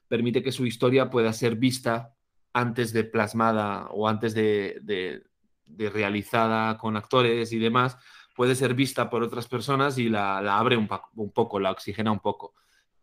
permite 0.09 0.43
que 0.43 0.53
su 0.53 0.67
historia 0.67 1.11
pueda 1.11 1.33
ser 1.33 1.57
vista 1.57 2.15
antes 2.53 2.93
de 2.93 3.05
plasmada 3.05 3.89
o 3.91 4.09
antes 4.09 4.35
de, 4.35 5.23
realizada 5.67 6.77
con 6.79 6.97
actores 6.97 7.53
y 7.53 7.59
demás, 7.59 7.97
puede 8.35 8.55
ser 8.55 8.75
vista 8.75 9.11
por 9.11 9.23
otras 9.23 9.47
personas 9.47 9.99
y 9.99 10.09
la, 10.09 10.39
abre 10.59 10.77
un, 10.77 10.89
poco, 10.89 11.61
la 11.61 11.71
oxigena 11.71 12.11
un 12.11 12.21
poco. 12.21 12.55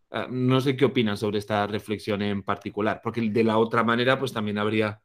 Uh, 0.09 0.29
no 0.29 0.61
sé 0.61 0.75
qué 0.75 0.85
opinan 0.85 1.17
sobre 1.17 1.39
esta 1.39 1.67
reflexión 1.67 2.21
en 2.21 2.43
particular, 2.43 3.01
porque 3.03 3.21
de 3.21 3.43
la 3.43 3.57
otra 3.57 3.83
manera, 3.83 4.19
pues 4.19 4.33
también 4.33 4.57
habría 4.57 5.01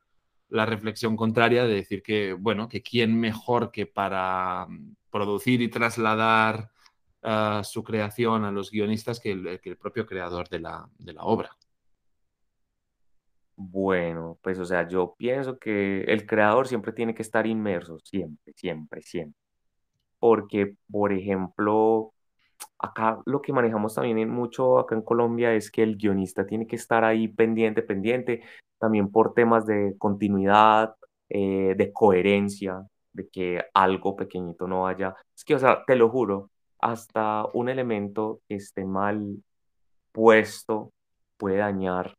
la 0.49 0.67
reflexión 0.67 1.17
contraria 1.17 1.65
de 1.65 1.75
decir 1.75 2.03
que, 2.03 2.33
bueno, 2.33 2.69
que 2.69 2.83
quién 2.83 3.19
mejor 3.19 3.71
que 3.71 3.87
para 3.87 4.67
mm, 4.69 4.97
producir 5.11 5.63
y 5.63 5.69
trasladar 5.69 6.71
uh, 7.23 7.63
su 7.63 7.83
creación 7.85 8.45
a 8.45 8.51
los 8.51 8.71
guionistas 8.71 9.21
que 9.21 9.33
el, 9.33 9.77
propio 9.79 10.07
creador 10.07 10.49
de 10.49 10.61
la 10.61 10.89
obra. 11.21 11.57
Bueno, 13.63 14.39
pues 14.43 14.59
o 14.59 14.65
sea, 14.65 14.89
yo 14.89 15.15
pienso 15.19 15.59
que 15.59 16.01
el 16.05 16.27
creador 16.27 16.67
siempre 16.67 16.93
tiene 16.93 17.15
que 17.15 17.21
estar 17.23 17.47
inmerso, 17.47 17.99
siempre, 18.01 18.55
siempre, 18.57 19.03
siempre. 19.03 19.39
Porque, 20.19 20.77
por 20.91 21.13
ejemplo, 21.13 22.15
acá 22.79 23.21
lo 23.27 23.43
que 23.43 23.53
manejamos 23.53 23.95
también 23.95 24.19
en 24.19 24.31
mucho 24.31 24.79
acá 24.79 24.95
en 24.97 25.03
Colombia 25.03 25.55
es 25.55 25.71
que 25.71 25.83
el 25.83 25.97
guionista 25.97 26.47
tiene 26.47 26.67
que 26.67 26.77
estar 26.77 27.05
ahí 27.05 27.29
pendiente, 27.29 27.83
pendiente, 27.83 28.43
también 28.79 29.11
por 29.13 29.35
temas 29.35 29.67
de 29.67 29.95
continuidad, 29.99 30.95
eh, 31.29 31.75
de 31.77 31.93
coherencia, 31.93 32.87
de 33.13 33.29
que 33.29 33.63
algo 33.75 34.17
pequeñito 34.17 34.69
no 34.69 34.83
vaya. 34.83 35.15
Es 35.37 35.45
que, 35.45 35.55
o 35.57 35.59
sea, 35.59 35.85
te 35.87 35.97
lo 35.97 36.11
juro, 36.11 36.51
hasta 36.81 37.47
un 37.55 37.69
elemento 37.69 38.41
que 38.49 38.57
esté 38.57 38.85
mal 38.87 39.43
puesto 40.13 40.93
puede 41.39 41.59
dañar 41.59 42.17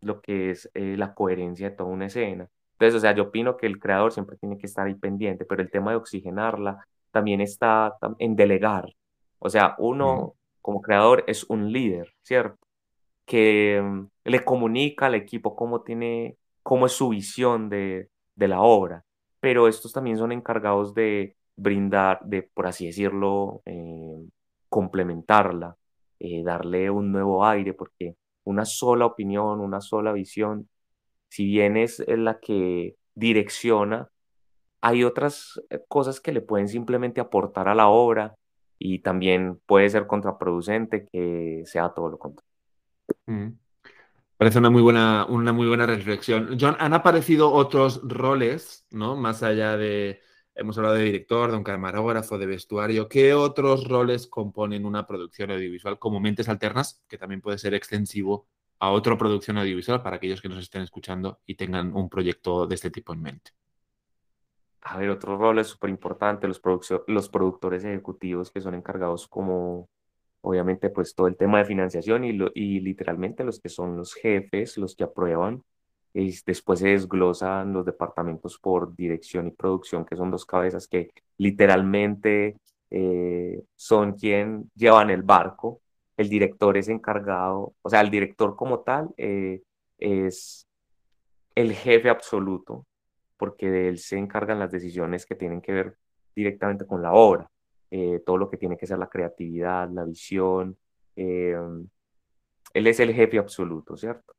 lo 0.00 0.20
que 0.20 0.50
es 0.50 0.70
eh, 0.74 0.96
la 0.96 1.14
coherencia 1.14 1.70
de 1.70 1.76
toda 1.76 1.90
una 1.90 2.06
escena. 2.06 2.48
Entonces, 2.72 2.94
o 2.96 3.00
sea, 3.00 3.14
yo 3.14 3.24
opino 3.24 3.56
que 3.56 3.66
el 3.66 3.78
creador 3.78 4.12
siempre 4.12 4.36
tiene 4.38 4.58
que 4.58 4.66
estar 4.66 4.86
ahí 4.86 4.94
pendiente, 4.94 5.44
pero 5.44 5.62
el 5.62 5.70
tema 5.70 5.90
de 5.92 5.98
oxigenarla 5.98 6.86
también 7.10 7.40
está 7.40 7.96
en 8.18 8.36
delegar. 8.36 8.94
O 9.38 9.50
sea, 9.50 9.74
uno 9.78 10.34
como 10.62 10.80
creador 10.82 11.24
es 11.26 11.44
un 11.44 11.72
líder, 11.72 12.14
¿cierto? 12.22 12.58
Que 13.26 13.80
mm, 13.82 14.08
le 14.24 14.44
comunica 14.44 15.06
al 15.06 15.14
equipo 15.14 15.56
cómo 15.56 15.82
tiene, 15.82 16.36
cómo 16.62 16.86
es 16.86 16.92
su 16.92 17.10
visión 17.10 17.68
de, 17.68 18.10
de 18.34 18.48
la 18.48 18.60
obra, 18.62 19.04
pero 19.40 19.68
estos 19.68 19.92
también 19.92 20.18
son 20.18 20.32
encargados 20.32 20.94
de 20.94 21.36
brindar, 21.56 22.20
de, 22.24 22.42
por 22.42 22.66
así 22.66 22.86
decirlo, 22.86 23.62
eh, 23.66 24.16
complementarla, 24.68 25.76
eh, 26.18 26.42
darle 26.42 26.90
un 26.90 27.12
nuevo 27.12 27.44
aire, 27.44 27.74
porque 27.74 28.16
una 28.44 28.64
sola 28.64 29.06
opinión, 29.06 29.60
una 29.60 29.80
sola 29.80 30.12
visión, 30.12 30.68
si 31.28 31.44
bien 31.46 31.76
es 31.76 32.02
la 32.06 32.40
que 32.40 32.96
direcciona, 33.14 34.10
hay 34.80 35.04
otras 35.04 35.60
eh, 35.70 35.80
cosas 35.88 36.20
que 36.20 36.32
le 36.32 36.40
pueden 36.40 36.68
simplemente 36.68 37.20
aportar 37.20 37.68
a 37.68 37.74
la 37.74 37.88
obra 37.88 38.34
y 38.78 39.00
también 39.00 39.60
puede 39.66 39.90
ser 39.90 40.06
contraproducente 40.06 41.06
que 41.12 41.62
sea 41.66 41.90
todo 41.90 42.08
lo 42.08 42.18
contrario. 42.18 42.48
Mm. 43.26 43.48
Parece 44.36 44.58
una 44.58 44.70
muy 44.70 44.80
buena, 44.80 45.26
una 45.28 45.52
muy 45.52 45.68
buena 45.68 45.84
reflexión. 45.84 46.56
John, 46.58 46.74
han 46.78 46.94
aparecido 46.94 47.52
otros 47.52 48.00
roles, 48.02 48.86
¿no? 48.90 49.14
Más 49.14 49.42
allá 49.42 49.76
de, 49.76 50.22
hemos 50.54 50.76
hablado 50.76 50.96
de 50.96 51.04
director, 51.04 51.50
de 51.50 51.56
un 51.56 51.64
camarógrafo, 51.64 52.38
de 52.38 52.46
vestuario. 52.46 53.08
¿Qué 53.08 53.34
otros 53.34 53.88
roles 53.88 54.26
componen 54.26 54.84
una 54.84 55.06
producción 55.06 55.50
audiovisual 55.50 55.98
como 55.98 56.20
mentes 56.20 56.48
alternas, 56.48 57.02
que 57.08 57.18
también 57.18 57.40
puede 57.40 57.58
ser 57.58 57.74
extensivo 57.74 58.46
a 58.78 58.90
otra 58.90 59.16
producción 59.16 59.58
audiovisual 59.58 60.02
para 60.02 60.16
aquellos 60.16 60.40
que 60.40 60.48
nos 60.48 60.58
estén 60.58 60.82
escuchando 60.82 61.40
y 61.46 61.54
tengan 61.54 61.94
un 61.94 62.08
proyecto 62.08 62.66
de 62.66 62.74
este 62.74 62.90
tipo 62.90 63.12
en 63.12 63.22
mente? 63.22 63.52
A 64.82 64.96
ver, 64.96 65.10
otro 65.10 65.36
rol 65.36 65.58
es 65.58 65.68
súper 65.68 65.90
importante, 65.90 66.48
los, 66.48 66.60
los 67.06 67.28
productores 67.28 67.84
ejecutivos 67.84 68.50
que 68.50 68.62
son 68.62 68.74
encargados 68.74 69.28
como, 69.28 69.90
obviamente, 70.40 70.88
pues 70.88 71.14
todo 71.14 71.26
el 71.26 71.36
tema 71.36 71.58
de 71.58 71.66
financiación 71.66 72.24
y, 72.24 72.38
y 72.54 72.80
literalmente 72.80 73.44
los 73.44 73.60
que 73.60 73.68
son 73.68 73.96
los 73.96 74.14
jefes, 74.14 74.78
los 74.78 74.96
que 74.96 75.04
aprueban 75.04 75.62
y 76.12 76.34
después 76.44 76.80
se 76.80 76.88
desglosan 76.88 77.72
los 77.72 77.84
departamentos 77.84 78.58
por 78.58 78.94
dirección 78.96 79.46
y 79.46 79.52
producción, 79.52 80.04
que 80.04 80.16
son 80.16 80.30
dos 80.30 80.44
cabezas 80.44 80.88
que 80.88 81.10
literalmente 81.38 82.56
eh, 82.90 83.62
son 83.76 84.14
quien 84.14 84.70
llevan 84.74 85.10
el 85.10 85.22
barco. 85.22 85.80
El 86.16 86.28
director 86.28 86.76
es 86.76 86.88
encargado, 86.88 87.74
o 87.80 87.88
sea, 87.88 88.00
el 88.00 88.10
director 88.10 88.56
como 88.56 88.80
tal 88.80 89.10
eh, 89.16 89.62
es 89.98 90.66
el 91.54 91.72
jefe 91.72 92.10
absoluto, 92.10 92.86
porque 93.36 93.70
de 93.70 93.88
él 93.88 93.98
se 93.98 94.18
encargan 94.18 94.58
las 94.58 94.72
decisiones 94.72 95.24
que 95.26 95.34
tienen 95.34 95.60
que 95.62 95.72
ver 95.72 95.96
directamente 96.34 96.86
con 96.86 97.02
la 97.02 97.12
obra, 97.12 97.50
eh, 97.90 98.20
todo 98.26 98.36
lo 98.36 98.50
que 98.50 98.56
tiene 98.56 98.76
que 98.76 98.86
ser 98.86 98.98
la 98.98 99.08
creatividad, 99.08 99.88
la 99.90 100.04
visión. 100.04 100.76
él 101.16 102.86
es 102.86 103.00
el 103.00 103.14
jefe 103.14 103.38
absoluto, 103.38 103.96
¿cierto? 103.96 104.34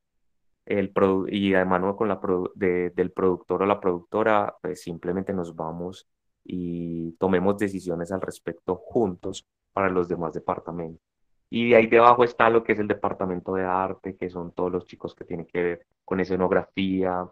El 0.65 0.94
y 1.30 1.53
además 1.53 1.96
con 1.96 2.08
la 2.08 2.20
del 2.56 3.12
productor 3.12 3.63
o 3.63 3.65
la 3.65 3.80
productora, 3.80 4.56
pues 4.62 4.82
simplemente 4.82 5.34
nos 5.34 5.56
vamos 5.56 6.08
y 6.44 7.13
tomemos 7.13 7.58
decisiones 7.58 8.12
al 8.12 8.22
respecto 8.22 8.75
juntos 8.75 9.46
para 9.74 9.89
los 9.89 10.08
demás 10.08 10.34
departamentos. 10.34 11.01
Y 11.50 11.70
de 11.72 11.75
ahí 11.75 11.88
debajo 11.88 12.24
está 12.24 12.50
lo 12.50 12.63
que 12.63 12.74
es 12.74 12.80
el 12.80 12.88
departamento 12.88 13.53
de 13.56 13.63
arte, 13.63 14.15
que 14.15 14.30
son 14.30 14.53
todos 14.53 14.72
los 14.72 14.86
chicos 14.86 15.13
que 15.15 15.25
tienen 15.25 15.46
que 15.48 15.62
ver 15.62 15.88
con 16.06 16.20
escenografía, 16.20 17.25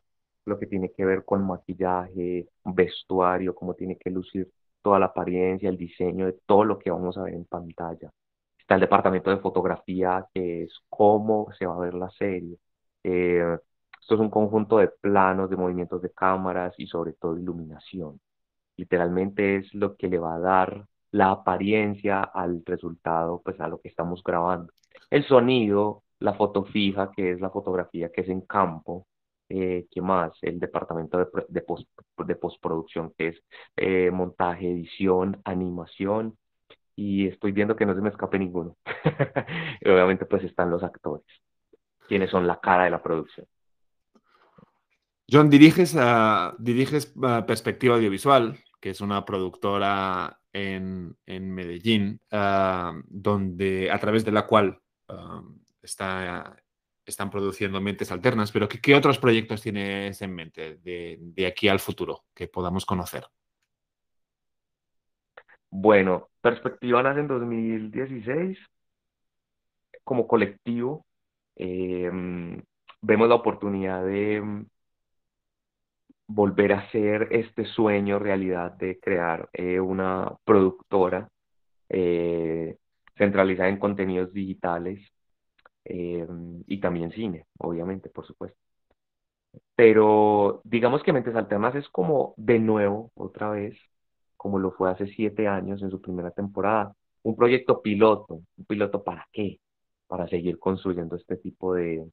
lo 0.45 0.59
que 0.59 0.67
tiene 0.67 0.91
que 0.91 1.05
ver 1.05 1.24
con 1.25 1.45
maquillaje, 1.48 2.50
vestuario, 2.65 3.55
cómo 3.55 3.75
tiene 3.75 3.98
que 3.98 4.09
lucir 4.09 4.51
toda 4.81 5.00
la 5.00 5.07
apariencia, 5.07 5.69
el 5.69 5.77
diseño 5.77 6.25
de 6.25 6.33
todo 6.45 6.65
lo 6.65 6.79
que 6.79 6.91
vamos 6.91 7.17
a 7.17 7.24
ver 7.24 7.33
en 7.36 7.45
pantalla. 7.45 8.12
Está 8.57 8.75
el 8.75 8.81
departamento 8.81 9.29
de 9.29 9.38
fotografía, 9.38 10.25
que 10.33 10.63
es 10.63 10.79
cómo 10.89 11.48
se 11.57 11.65
va 11.65 11.75
a 11.75 11.79
ver 11.79 11.93
la 11.93 12.09
serie 12.09 12.57
eh, 13.03 13.57
esto 14.09 14.15
es 14.15 14.21
un 14.21 14.29
conjunto 14.31 14.77
de 14.77 14.87
planos, 14.87 15.49
de 15.51 15.55
movimientos 15.57 16.01
de 16.01 16.11
cámaras 16.11 16.73
y 16.79 16.87
sobre 16.87 17.13
todo 17.13 17.37
iluminación. 17.37 18.19
Literalmente 18.77 19.57
es 19.57 19.73
lo 19.75 19.95
que 19.97 20.07
le 20.07 20.17
va 20.19 20.35
a 20.35 20.39
dar 20.39 20.87
la 21.11 21.31
apariencia 21.31 22.21
al 22.21 22.63
resultado, 22.65 23.41
pues 23.43 23.59
a 23.59 23.67
lo 23.67 23.79
que 23.81 23.89
estamos 23.89 24.23
grabando. 24.23 24.73
El 25.11 25.25
sonido, 25.25 26.03
la 26.19 26.33
foto 26.33 26.65
fija, 26.65 27.11
que 27.15 27.31
es 27.31 27.41
la 27.41 27.49
fotografía 27.51 28.11
que 28.11 28.21
es 28.21 28.29
en 28.29 28.41
campo, 28.41 29.07
eh, 29.49 29.87
¿qué 29.91 30.01
más? 30.01 30.33
El 30.41 30.59
departamento 30.59 31.17
de, 31.47 31.61
post, 31.61 31.87
de 32.17 32.35
postproducción, 32.35 33.13
que 33.17 33.29
es 33.29 33.43
eh, 33.77 34.11
montaje, 34.11 34.71
edición, 34.71 35.41
animación, 35.45 36.37
y 36.95 37.27
estoy 37.27 37.51
viendo 37.51 37.75
que 37.75 37.85
no 37.85 37.95
se 37.95 38.01
me 38.01 38.09
escape 38.09 38.39
ninguno. 38.39 38.77
obviamente 39.85 40.25
pues 40.25 40.43
están 40.43 40.71
los 40.71 40.83
actores 40.83 41.25
quienes 42.09 42.31
son 42.31 42.47
la 42.47 42.59
cara 42.59 42.85
de 42.85 42.89
la 42.89 43.01
producción. 43.01 43.47
John, 45.31 45.49
diriges, 45.49 45.95
a, 45.95 46.55
diriges 46.57 47.13
Perspectiva 47.45 47.95
Audiovisual, 47.95 48.57
que 48.81 48.89
es 48.89 48.99
una 48.99 49.23
productora 49.23 50.39
en, 50.51 51.15
Medellín, 51.27 52.19
ah, 52.31 52.99
donde, 53.05 53.91
a 53.91 53.99
través 53.99 54.25
de 54.25 54.31
la 54.31 54.47
cual 54.47 54.81
ah, 55.07 55.43
está, 55.83 56.57
están 57.05 57.29
produciendo 57.29 57.79
mentes 57.79 58.11
alternas, 58.11 58.51
pero 58.51 58.67
¿qué, 58.67 58.95
otros 58.95 59.19
proyectos 59.19 59.61
tienes 59.61 60.19
en 60.23 60.33
mente 60.33 60.77
de, 60.77 61.19
de, 61.21 61.45
aquí 61.45 61.67
al 61.67 61.79
futuro 61.79 62.25
que 62.33 62.47
podamos 62.47 62.85
conocer? 62.85 63.27
Bueno, 65.69 66.29
Perspectiva 66.41 67.03
nace 67.03 67.19
en 67.19 67.27
2016 67.27 68.57
como 70.03 70.27
colectivo 70.27 71.05
Em, 71.59 72.61
vemos 73.01 73.29
la 73.29 73.35
oportunidad 73.35 74.05
de 74.05 74.41
mm, 74.41 74.65
volver 76.27 76.73
a 76.73 76.79
hacer 76.79 77.27
este 77.31 77.65
sueño 77.65 78.19
realidad 78.19 78.73
de 78.73 78.99
crear 78.99 79.49
eh, 79.53 79.79
una 79.79 80.35
productora 80.45 81.29
eh, 81.89 82.77
centralizada 83.17 83.69
en 83.69 83.79
contenidos 83.79 84.33
digitales 84.33 85.01
em, 85.85 86.63
y 86.67 86.79
también 86.79 87.11
cine, 87.11 87.45
obviamente, 87.59 88.09
por 88.09 88.25
supuesto. 88.25 88.57
Pero 89.75 90.61
digamos 90.63 91.03
que 91.03 91.13
Mentes 91.13 91.35
Alternas 91.35 91.75
es 91.75 91.89
como 91.89 92.33
de 92.37 92.59
nuevo, 92.59 93.11
otra 93.15 93.49
vez, 93.51 93.77
como 94.37 94.59
lo 94.59 94.71
fue 94.71 94.91
hace 94.91 95.07
siete 95.07 95.47
años 95.47 95.81
en 95.81 95.91
su 95.91 96.01
primera 96.01 96.31
temporada. 96.31 96.93
Un 97.23 97.35
proyecto 97.35 97.81
piloto. 97.81 98.35
¿Un 98.57 98.65
piloto 98.65 99.03
para 99.03 99.27
qué? 99.31 99.59
Para 100.09 100.27
seguir 100.27 100.59
construyendo 100.59 101.15
este 101.15 101.37
tipo 101.37 101.75
de, 101.75 102.05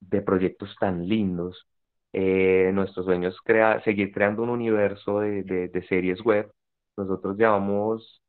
de 0.00 0.22
proyectos 0.22 0.76
tan 0.80 1.08
lindos. 1.08 1.66
Eh, 2.12 2.70
nuestro 2.74 3.04
sueño 3.04 3.28
es 3.28 3.36
seguir 3.84 4.12
creando 4.12 4.42
un 4.42 4.50
universo 4.50 5.20
de, 5.20 5.42
de, 5.44 5.82
series 5.88 6.22
web. 6.22 6.50
Nosotros 6.96 7.36
llevamos 7.36 8.22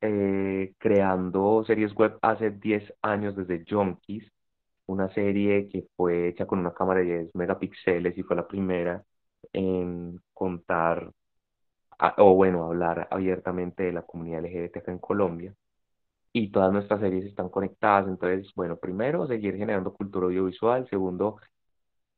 eh, 0.00 0.74
creando 0.78 1.64
series 1.66 1.94
web 1.94 2.18
hace 2.22 2.50
10 2.50 2.92
años 3.02 3.36
desde 3.36 3.64
Junkies, 3.68 4.30
una 4.86 5.08
serie 5.14 5.68
que 5.68 5.86
fue 5.96 6.28
hecha 6.28 6.46
con 6.46 6.60
una 6.60 6.74
cámara 6.74 7.00
de 7.00 7.06
10 7.06 7.34
megapíxeles 7.34 8.16
y 8.18 8.22
fue 8.22 8.36
la 8.36 8.46
primera 8.48 9.02
en 9.52 10.20
contar 10.34 11.12
o 12.18 12.34
bueno, 12.34 12.64
hablar 12.64 13.08
abiertamente 13.10 13.84
de 13.84 13.92
la 13.92 14.02
comunidad 14.02 14.44
LGBT 14.44 14.88
en 14.88 14.98
Colombia. 14.98 15.54
Y 16.32 16.50
todas 16.50 16.72
nuestras 16.72 17.00
series 17.00 17.24
están 17.26 17.48
conectadas. 17.48 18.08
Entonces, 18.08 18.52
bueno, 18.54 18.76
primero, 18.76 19.26
seguir 19.26 19.56
generando 19.56 19.92
cultura 19.92 20.26
audiovisual. 20.26 20.88
Segundo, 20.90 21.38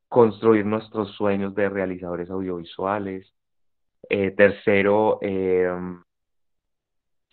construir 0.08 0.66
nuestros 0.66 1.12
sueños 1.16 1.54
de 1.54 1.68
realizadores 1.68 2.30
audiovisuales. 2.30 3.32
Eh, 4.10 4.32
tercero, 4.32 5.18
em, 5.22 6.02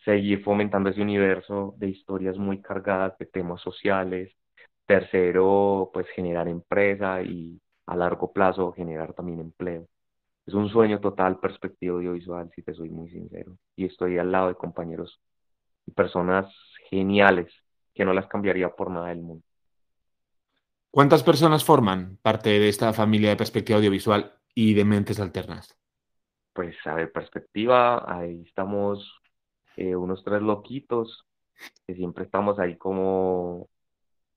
seguir 0.06 0.44
fomentando 0.44 0.90
ese 0.90 1.02
universo 1.02 1.76
de 1.78 1.90
historias 1.90 2.38
muy 2.38 2.62
cargadas 2.62 3.18
de 3.18 3.26
temas 3.26 3.62
sociales. 3.62 4.32
Tercero, 4.86 5.90
pues 5.94 6.08
generar 6.16 6.48
empresa 6.48 7.22
y 7.22 7.60
a 7.88 7.96
largo 7.96 8.32
plazo 8.32 8.72
generar 8.74 9.14
también 9.14 9.40
empleo. 9.42 9.88
Es 10.46 10.54
un 10.54 10.70
sueño 10.70 11.00
total 11.02 11.40
perspectiva 11.40 11.96
audiovisual, 11.96 12.50
si 12.56 12.64
te 12.64 12.74
soy 12.74 12.90
muy 12.90 13.10
sincero. 13.10 13.58
Y 13.76 13.86
estoy 13.86 14.18
al 14.18 14.32
lado 14.32 14.50
de 14.50 14.56
compañeros 14.56 15.20
y 15.88 15.92
personas 15.92 16.54
geniales 16.90 17.52
que 17.96 18.06
no 18.06 18.14
las 18.14 18.28
cambiaría 18.28 18.70
por 18.70 18.92
nada 18.92 19.08
del 19.08 19.22
mundo. 19.22 19.44
¿Cuántas 20.92 21.24
personas 21.24 21.64
forman 21.64 22.18
parte 22.22 22.50
de 22.50 22.70
esta 22.70 22.94
familia 22.94 23.30
de 23.30 23.36
perspectiva 23.36 23.78
audiovisual 23.78 24.34
y 24.54 24.74
de 24.74 24.86
mentes 24.86 25.20
alternas? 25.20 25.78
Pues 26.54 26.76
a 26.86 26.96
ver, 26.96 27.12
perspectiva, 27.12 28.04
ahí 28.08 28.44
estamos 28.48 29.20
eh, 29.76 29.96
unos 29.96 30.24
tres 30.24 30.42
loquitos 30.42 31.26
que 31.86 31.96
siempre 31.96 32.26
estamos 32.26 32.60
ahí 32.60 32.78
como 32.78 33.70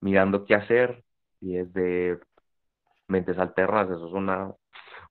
mirando 0.01 0.45
qué 0.45 0.55
hacer 0.55 1.03
y 1.39 1.57
es 1.57 1.71
de 1.73 2.19
mentes 3.07 3.37
alternas, 3.37 3.89
eso 3.89 4.07
es 4.07 4.13
una, 4.13 4.51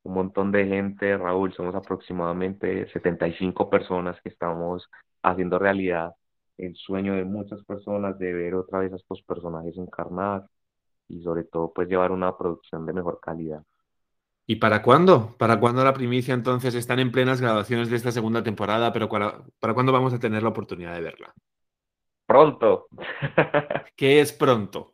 un 0.03 0.15
montón 0.15 0.53
de 0.53 0.67
gente, 0.67 1.17
Raúl, 1.17 1.53
somos 1.53 1.75
aproximadamente 1.75 2.89
75 2.93 3.69
personas 3.69 4.21
que 4.23 4.29
estamos 4.29 4.89
haciendo 5.23 5.59
realidad 5.59 6.13
el 6.61 6.77
sueño 6.77 7.15
de 7.15 7.25
muchas 7.25 7.65
personas 7.65 8.19
de 8.19 8.33
ver 8.33 8.55
otra 8.55 8.81
vez 8.81 8.93
a 8.93 8.97
estos 8.97 9.23
personajes 9.23 9.77
encarnar 9.79 10.45
y 11.09 11.23
sobre 11.23 11.45
todo 11.45 11.73
pues 11.73 11.89
llevar 11.89 12.13
una 12.13 12.37
producción 12.37 12.87
de 12.87 12.93
mejor 12.93 13.19
calidad. 13.21 13.63
¿Y 14.47 14.57
para 14.57 14.83
cuándo? 14.83 15.37
¿Para 15.39 15.61
cuándo 15.61 15.85
la 15.85 15.95
primicia 15.95 16.35
entonces? 16.35 16.75
Están 16.75 16.99
en 16.99 17.13
plenas 17.13 17.41
grabaciones 17.41 17.89
de 17.89 17.97
esta 17.97 18.11
segunda 18.11 18.43
temporada, 18.43 18.93
pero 18.93 19.09
¿para, 19.09 19.43
para 19.59 19.75
cuándo 19.75 19.93
vamos 19.93 20.13
a 20.13 20.19
tener 20.19 20.43
la 20.43 20.49
oportunidad 20.49 20.95
de 20.95 21.01
verla? 21.01 21.33
Pronto. 22.27 22.89
¿Qué 23.97 24.21
es 24.21 24.33
pronto? 24.33 24.93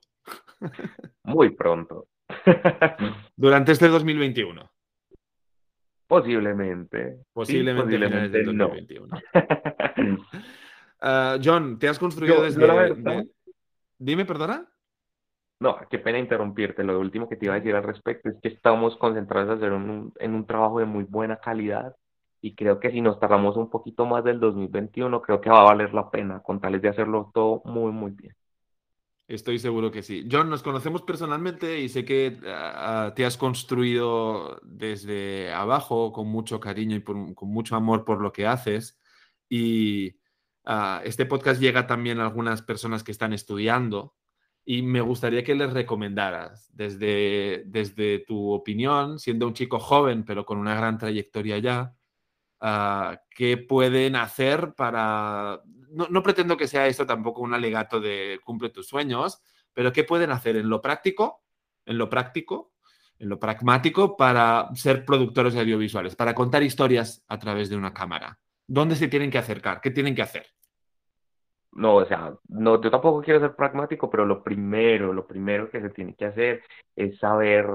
Muy 1.24 1.50
pronto. 1.50 2.08
Durante 3.36 3.72
este 3.72 3.88
2021. 3.88 4.70
Posiblemente. 6.06 7.24
Posiblemente, 7.32 7.82
posiblemente 7.82 8.42
2021. 8.44 9.20
Ah, 11.00 11.38
John, 11.42 11.78
¿te 11.78 11.88
has 11.88 11.98
construido 11.98 12.42
desde... 12.42 12.66
Dime, 13.98 14.24
perdona. 14.24 14.68
No, 15.58 15.78
qué 15.90 15.98
pena 15.98 16.18
interrumpirte. 16.18 16.84
Lo 16.84 17.00
último 17.00 17.28
que 17.28 17.36
te 17.36 17.46
iba 17.46 17.54
a 17.54 17.58
decir 17.58 17.74
al 17.74 17.82
respecto 17.82 18.28
es 18.28 18.36
que 18.42 18.48
estamos 18.48 18.96
concentrados 18.96 19.50
en 19.50 19.56
hacer 19.56 19.72
un, 19.72 20.12
en 20.18 20.34
un 20.34 20.46
trabajo 20.46 20.80
de 20.80 20.84
muy 20.84 21.04
buena 21.04 21.38
calidad 21.38 21.96
y 22.42 22.54
creo 22.54 22.78
que 22.78 22.90
si 22.90 23.00
nos 23.00 23.18
tardamos 23.18 23.56
un 23.56 23.70
poquito 23.70 24.04
más 24.04 24.22
del 24.22 24.38
2021, 24.38 25.22
creo 25.22 25.40
que 25.40 25.50
va 25.50 25.60
a 25.60 25.64
valer 25.64 25.94
la 25.94 26.10
pena 26.10 26.42
con 26.42 26.60
tales 26.60 26.82
de 26.82 26.90
hacerlo 26.90 27.30
todo 27.32 27.62
muy, 27.64 27.90
muy 27.90 28.12
bien. 28.12 28.34
Estoy 29.28 29.58
seguro 29.58 29.90
que 29.90 30.02
sí. 30.02 30.28
John, 30.30 30.48
nos 30.50 30.62
conocemos 30.62 31.02
personalmente 31.02 31.80
y 31.80 31.88
sé 31.88 32.04
que 32.04 32.38
ah, 32.46 33.12
te 33.16 33.24
has 33.24 33.36
construido 33.36 34.60
desde 34.62 35.52
abajo 35.52 36.12
con 36.12 36.28
mucho 36.28 36.60
cariño 36.60 36.96
y 36.96 37.02
con 37.02 37.34
mucho 37.48 37.74
amor 37.74 38.04
por 38.04 38.20
lo 38.20 38.32
que 38.32 38.46
haces. 38.46 39.00
Y 39.48 40.16
Ah, 40.68 41.00
este 41.04 41.26
podcast 41.26 41.60
llega 41.60 41.86
también 41.86 42.18
a 42.18 42.24
algunas 42.24 42.60
personas 42.60 43.04
que 43.04 43.12
están 43.12 43.32
estudiando 43.32 44.16
y 44.64 44.82
me 44.82 45.00
gustaría 45.00 45.44
que 45.44 45.54
les 45.54 45.72
recomendaras 45.72 46.68
desde, 46.74 47.62
desde 47.66 48.18
tu 48.18 48.50
opinión, 48.50 49.20
siendo 49.20 49.46
un 49.46 49.54
chico 49.54 49.78
joven 49.78 50.24
pero 50.24 50.44
con 50.44 50.58
una 50.58 50.74
gran 50.74 50.98
trayectoria 50.98 51.58
ya, 51.58 51.94
uh, 52.60 53.16
qué 53.30 53.56
pueden 53.58 54.16
hacer 54.16 54.74
para... 54.74 55.62
No, 55.90 56.08
no, 56.10 56.20
pretendo 56.20 56.56
que 56.56 56.66
sea 56.66 56.88
esto 56.88 57.06
tampoco 57.06 57.42
un 57.42 57.54
alegato 57.54 58.00
de 58.00 58.40
cumple 58.44 58.70
tus 58.70 58.88
sueños, 58.88 59.40
pero 59.72 59.92
qué 59.92 60.02
pueden 60.02 60.32
hacer 60.32 60.56
en 60.56 60.68
lo 60.68 60.82
práctico, 60.82 61.44
en 61.84 61.96
lo 61.96 62.10
práctico, 62.10 62.72
en 63.20 63.28
lo 63.28 63.38
pragmático 63.38 64.16
para 64.16 64.68
ser 64.74 65.04
productores 65.04 65.54
audiovisuales, 65.54 66.16
para 66.16 66.34
contar 66.34 66.64
historias 66.64 67.24
a 67.28 67.38
través 67.38 67.70
de 67.70 67.76
una 67.76 67.94
cámara. 67.94 68.40
¿Dónde 68.66 68.96
se 68.96 69.08
tienen 69.08 69.30
que 69.30 69.38
acercar? 69.38 69.80
¿Qué 69.80 69.90
tienen 69.90 70.14
que 70.14 70.22
hacer? 70.22 70.46
No, 71.72 71.96
o 71.96 72.06
sea, 72.06 72.34
no, 72.48 72.80
yo 72.80 72.90
tampoco 72.90 73.22
quiero 73.22 73.40
ser 73.40 73.54
pragmático, 73.54 74.08
pero 74.10 74.24
lo 74.24 74.42
primero, 74.42 75.12
lo 75.12 75.26
primero 75.26 75.70
que 75.70 75.80
se 75.80 75.90
tiene 75.90 76.14
que 76.14 76.24
hacer 76.24 76.62
es 76.96 77.18
saber 77.18 77.66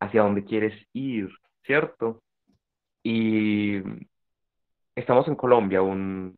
hacia 0.00 0.22
dónde 0.22 0.44
quieres 0.44 0.74
ir, 0.92 1.28
¿cierto? 1.64 2.22
Y 3.02 3.82
estamos 4.94 5.26
en 5.28 5.36
Colombia, 5.36 5.82
un, 5.82 6.36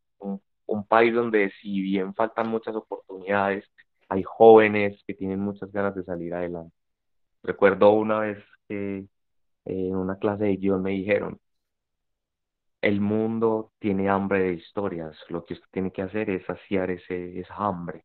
un, 0.66 0.86
país 0.86 1.14
donde 1.14 1.50
si 1.60 1.80
bien 1.82 2.14
faltan 2.14 2.48
muchas 2.48 2.74
oportunidades, 2.74 3.64
hay 4.08 4.22
jóvenes 4.22 5.02
que 5.06 5.14
tienen 5.14 5.40
muchas 5.40 5.70
ganas 5.72 5.94
de 5.94 6.04
salir 6.04 6.34
adelante. 6.34 6.74
Recuerdo 7.42 7.92
una 7.92 8.20
vez 8.20 8.44
que 8.68 9.06
en 9.66 9.96
una 9.96 10.16
clase 10.18 10.44
de 10.44 10.56
guion 10.56 10.82
me 10.82 10.92
dijeron, 10.92 11.40
el 12.82 13.00
mundo 13.00 13.72
tiene 13.78 14.08
hambre 14.08 14.40
de 14.40 14.52
historias. 14.54 15.16
Lo 15.28 15.44
que 15.44 15.54
usted 15.54 15.66
tiene 15.70 15.92
que 15.92 16.02
hacer 16.02 16.30
es 16.30 16.44
saciar 16.46 16.90
ese, 16.90 17.38
esa 17.38 17.54
hambre. 17.54 18.04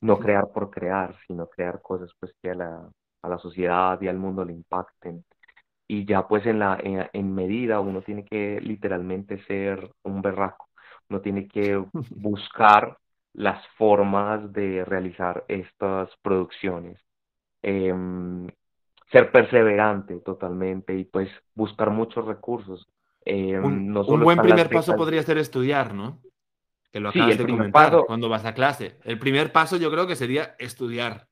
No 0.00 0.18
crear 0.18 0.50
por 0.52 0.70
crear, 0.70 1.16
sino 1.26 1.46
crear 1.48 1.82
cosas 1.82 2.10
pues, 2.18 2.32
que 2.40 2.50
a 2.50 2.54
la, 2.54 2.90
a 3.22 3.28
la 3.28 3.38
sociedad 3.38 4.00
y 4.00 4.08
al 4.08 4.16
mundo 4.16 4.44
le 4.44 4.52
impacten. 4.52 5.24
Y 5.86 6.06
ya 6.06 6.26
pues 6.28 6.46
en, 6.46 6.60
la, 6.60 6.78
en, 6.82 7.34
medida 7.34 7.80
uno 7.80 8.00
tiene 8.02 8.24
que 8.24 8.60
literalmente 8.60 9.42
ser 9.44 9.90
un 10.04 10.22
berraco. 10.22 10.68
Uno 11.08 11.20
tiene 11.20 11.48
que 11.48 11.84
buscar 12.10 12.96
las 13.32 13.66
formas 13.76 14.52
de 14.52 14.84
realizar 14.84 15.44
estas 15.48 16.10
producciones. 16.22 17.00
Em, 17.62 18.48
ser 19.10 19.32
perseverante 19.32 20.20
totalmente 20.20 20.94
y 20.96 21.04
pues 21.04 21.28
buscar 21.54 21.90
muchos 21.90 22.24
recursos. 22.24 22.86
Eh, 23.24 23.58
un, 23.58 23.92
buen 23.92 24.38
primer 24.38 24.70
paso 24.70 24.96
podría 24.96 25.22
ser 25.22 25.38
estudiar, 25.38 25.94
¿no? 25.94 26.20
Que 26.90 27.00
lo 27.00 27.10
acabas 27.10 27.38
de 27.38 27.46
comentar 27.46 28.04
cuando 28.06 28.28
vas 28.28 28.44
a 28.44 28.54
clase. 28.54 28.96
El 29.04 29.18
primer 29.18 29.52
paso 29.52 29.76
yo 29.76 29.90
creo 29.90 30.06
que 30.06 30.16
sería 30.16 30.54
estudiar. 30.58 31.26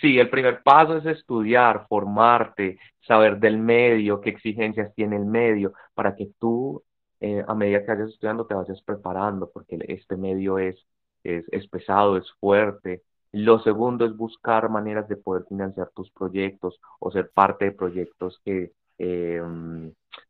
Sí, 0.00 0.18
el 0.18 0.28
primer 0.28 0.62
paso 0.62 0.98
es 0.98 1.06
estudiar, 1.06 1.86
formarte, 1.88 2.78
saber 3.00 3.38
del 3.38 3.58
medio, 3.58 4.20
qué 4.20 4.30
exigencias 4.30 4.94
tiene 4.94 5.16
el 5.16 5.24
medio, 5.24 5.72
para 5.94 6.14
que 6.14 6.28
tú, 6.38 6.82
eh, 7.20 7.42
a 7.46 7.54
medida 7.54 7.80
que 7.80 7.92
vayas 7.92 8.10
estudiando, 8.10 8.46
te 8.46 8.54
vayas 8.54 8.82
preparando, 8.82 9.50
porque 9.50 9.78
este 9.88 10.16
medio 10.16 10.58
es, 10.58 10.86
es, 11.22 11.44
es 11.50 11.66
pesado, 11.68 12.16
es 12.16 12.30
fuerte. 12.40 13.02
Lo 13.32 13.58
segundo 13.60 14.04
es 14.04 14.16
buscar 14.16 14.68
maneras 14.68 15.08
de 15.08 15.16
poder 15.16 15.44
financiar 15.48 15.90
tus 15.94 16.10
proyectos 16.10 16.78
o 17.00 17.10
ser 17.10 17.30
parte 17.30 17.64
de 17.64 17.72
proyectos 17.72 18.40
que 18.44 18.72
eh, 18.98 19.40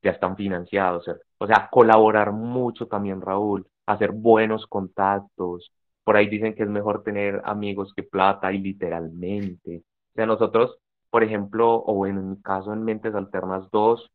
ya 0.03 0.11
están 0.13 0.37
financiados. 0.37 1.07
O 1.39 1.47
sea, 1.47 1.69
colaborar 1.71 2.33
mucho 2.33 2.87
también, 2.87 3.21
Raúl, 3.21 3.67
hacer 3.87 4.13
buenos 4.13 4.67
contactos. 4.67 5.73
Por 6.05 6.17
ahí 6.17 6.29
dicen 6.29 6.55
que 6.55 6.63
es 6.65 6.69
mejor 6.69 7.03
tener 7.03 7.41
amigos 7.45 7.93
que 7.95 8.03
plata 8.03 8.53
y 8.53 8.59
literalmente. 8.59 9.79
O 10.13 10.15
sea, 10.15 10.27
nosotros, 10.27 10.79
por 11.11 11.25
ejemplo, 11.25 11.75
o 11.77 12.07
en 12.07 12.31
mi 12.31 12.43
caso 12.43 12.73
en 12.73 12.85
Mentes 12.85 13.15
Alternas 13.15 13.71
2, 13.71 14.11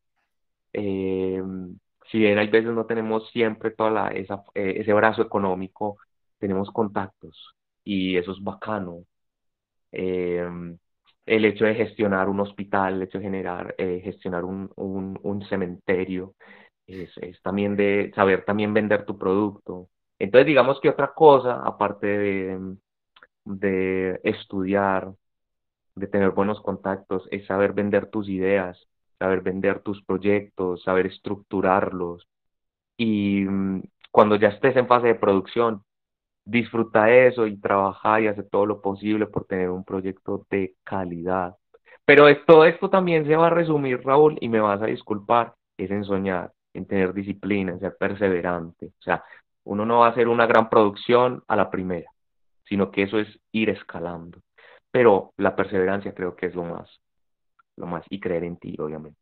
eh, 0.73 1.41
si 2.11 2.19
bien 2.19 2.37
hay 2.39 2.47
veces 2.49 2.71
no 2.73 2.85
tenemos 2.85 3.29
siempre 3.31 3.71
toda 3.71 3.91
la, 3.91 4.07
esa, 4.09 4.43
eh, 4.55 4.75
ese 4.77 4.93
brazo 4.93 5.21
económico, 5.21 5.97
tenemos 6.39 6.71
contactos 6.71 7.55
y 7.83 8.17
eso 8.17 8.31
es 8.31 8.43
bacano. 8.43 9.03
Eh, 9.91 10.47
el 11.29 11.45
hecho 11.45 11.65
de 11.65 11.75
gestionar 11.75 12.27
un 12.29 12.39
hospital, 12.39 12.95
el 12.95 13.03
hecho 13.03 13.19
de 13.19 13.25
generar, 13.25 13.75
eh, 13.77 14.01
gestionar 14.03 14.43
un, 14.45 14.71
un, 14.75 15.41
cementerio, 15.45 16.33
es, 16.87 17.11
es 17.17 17.41
también 17.43 17.75
de 17.75 18.11
saber 18.15 18.45
también 18.45 18.73
vender 18.73 19.05
tu 19.05 19.17
producto. 19.17 19.89
Entonces, 20.17 20.47
digamos 20.47 20.79
que 20.81 20.89
otra 20.89 21.13
cosa, 21.13 21.61
aparte 21.63 22.07
de, 22.07 22.75
de 23.45 24.19
estudiar, 24.23 25.13
de 25.95 26.07
tener 26.07 26.31
buenos 26.31 26.61
contactos, 26.61 27.27
es 27.31 27.45
saber 27.45 27.73
vender 27.73 28.09
tus 28.09 28.27
ideas, 28.29 28.87
saber 29.19 29.41
vender 29.41 29.81
tus 29.81 30.03
proyectos, 30.03 30.83
saber 30.83 31.07
estructurarlos. 31.07 32.27
Y 32.97 33.43
mm, 33.45 33.83
cuando 34.11 34.35
ya 34.37 34.49
estés 34.49 34.75
en 34.77 34.87
fase 34.87 35.07
de 35.07 35.15
producción, 35.15 35.83
disfruta 36.49 37.11
eso 37.11 37.45
y 37.47 37.57
trabaja 37.57 38.19
y 38.21 38.27
hace 38.27 38.43
todo 38.43 38.65
lo 38.65 38.81
posible 38.81 39.27
por 39.27 39.45
tener 39.45 39.69
un 39.69 39.83
proyecto 39.83 40.45
de 40.49 40.75
calidad. 40.83 41.55
Pero 42.05 42.25
todo 42.45 42.65
esto 42.65 42.89
también 42.89 43.25
se 43.25 43.35
va 43.35 43.47
a 43.47 43.51
resumir, 43.51 44.01
Raúl, 44.03 44.37
y 44.41 44.49
me 44.49 44.59
vas 44.59 44.81
a 44.81 44.87
disculpar, 44.87 45.53
es 45.77 45.91
en 45.91 46.03
soñar, 46.03 46.51
en 46.73 46.87
tener 46.87 47.13
disciplina, 47.13 47.71
en 47.71 47.79
ser 47.79 47.95
perseverante. 47.99 48.87
O 48.87 49.01
sea, 49.01 49.23
uno 49.63 49.85
no 49.85 49.99
va 49.99 50.07
a 50.07 50.09
hacer 50.09 50.27
una 50.27 50.47
gran 50.47 50.69
producción 50.69 51.43
a 51.47 51.55
la 51.55 51.69
primera, 51.69 52.09
sino 52.67 52.89
que 52.89 53.03
eso 53.03 53.19
es 53.19 53.27
ir 53.51 53.69
escalando. 53.69 54.39
Pero 54.91 55.33
la 55.37 55.55
perseverancia 55.55 56.15
creo 56.15 56.35
que 56.35 56.47
es 56.47 56.55
lo 56.55 56.63
más, 56.63 56.89
lo 57.75 57.85
más, 57.85 58.03
y 58.09 58.19
creer 58.19 58.43
en 58.43 58.57
ti, 58.57 58.75
obviamente. 58.79 59.19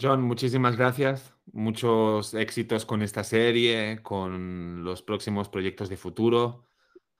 John, 0.00 0.22
muchísimas 0.22 0.76
gracias. 0.76 1.34
Muchos 1.52 2.34
éxitos 2.34 2.86
con 2.86 3.02
esta 3.02 3.24
serie, 3.24 4.00
con 4.02 4.84
los 4.84 5.02
próximos 5.02 5.48
proyectos 5.48 5.88
de 5.88 5.96
futuro. 5.96 6.66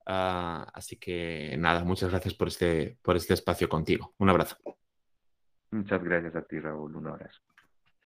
Ah, 0.06 0.66
así 0.74 0.96
que 0.96 1.56
nada, 1.58 1.85
muchas 1.85 2.11
gracias 2.11 2.35
por 2.35 2.48
este, 2.48 2.98
por 3.02 3.16
este 3.16 3.35
espacio 3.35 3.68
contigo. 3.68 4.14
Un 4.18 4.30
abrazo. 4.30 4.56
Muchas 5.70 6.02
gracias 6.02 6.35
a 6.35 6.42
ti, 6.42 6.58
Raúl. 6.58 6.96
Un 6.96 7.06
abrazo. 7.06 7.40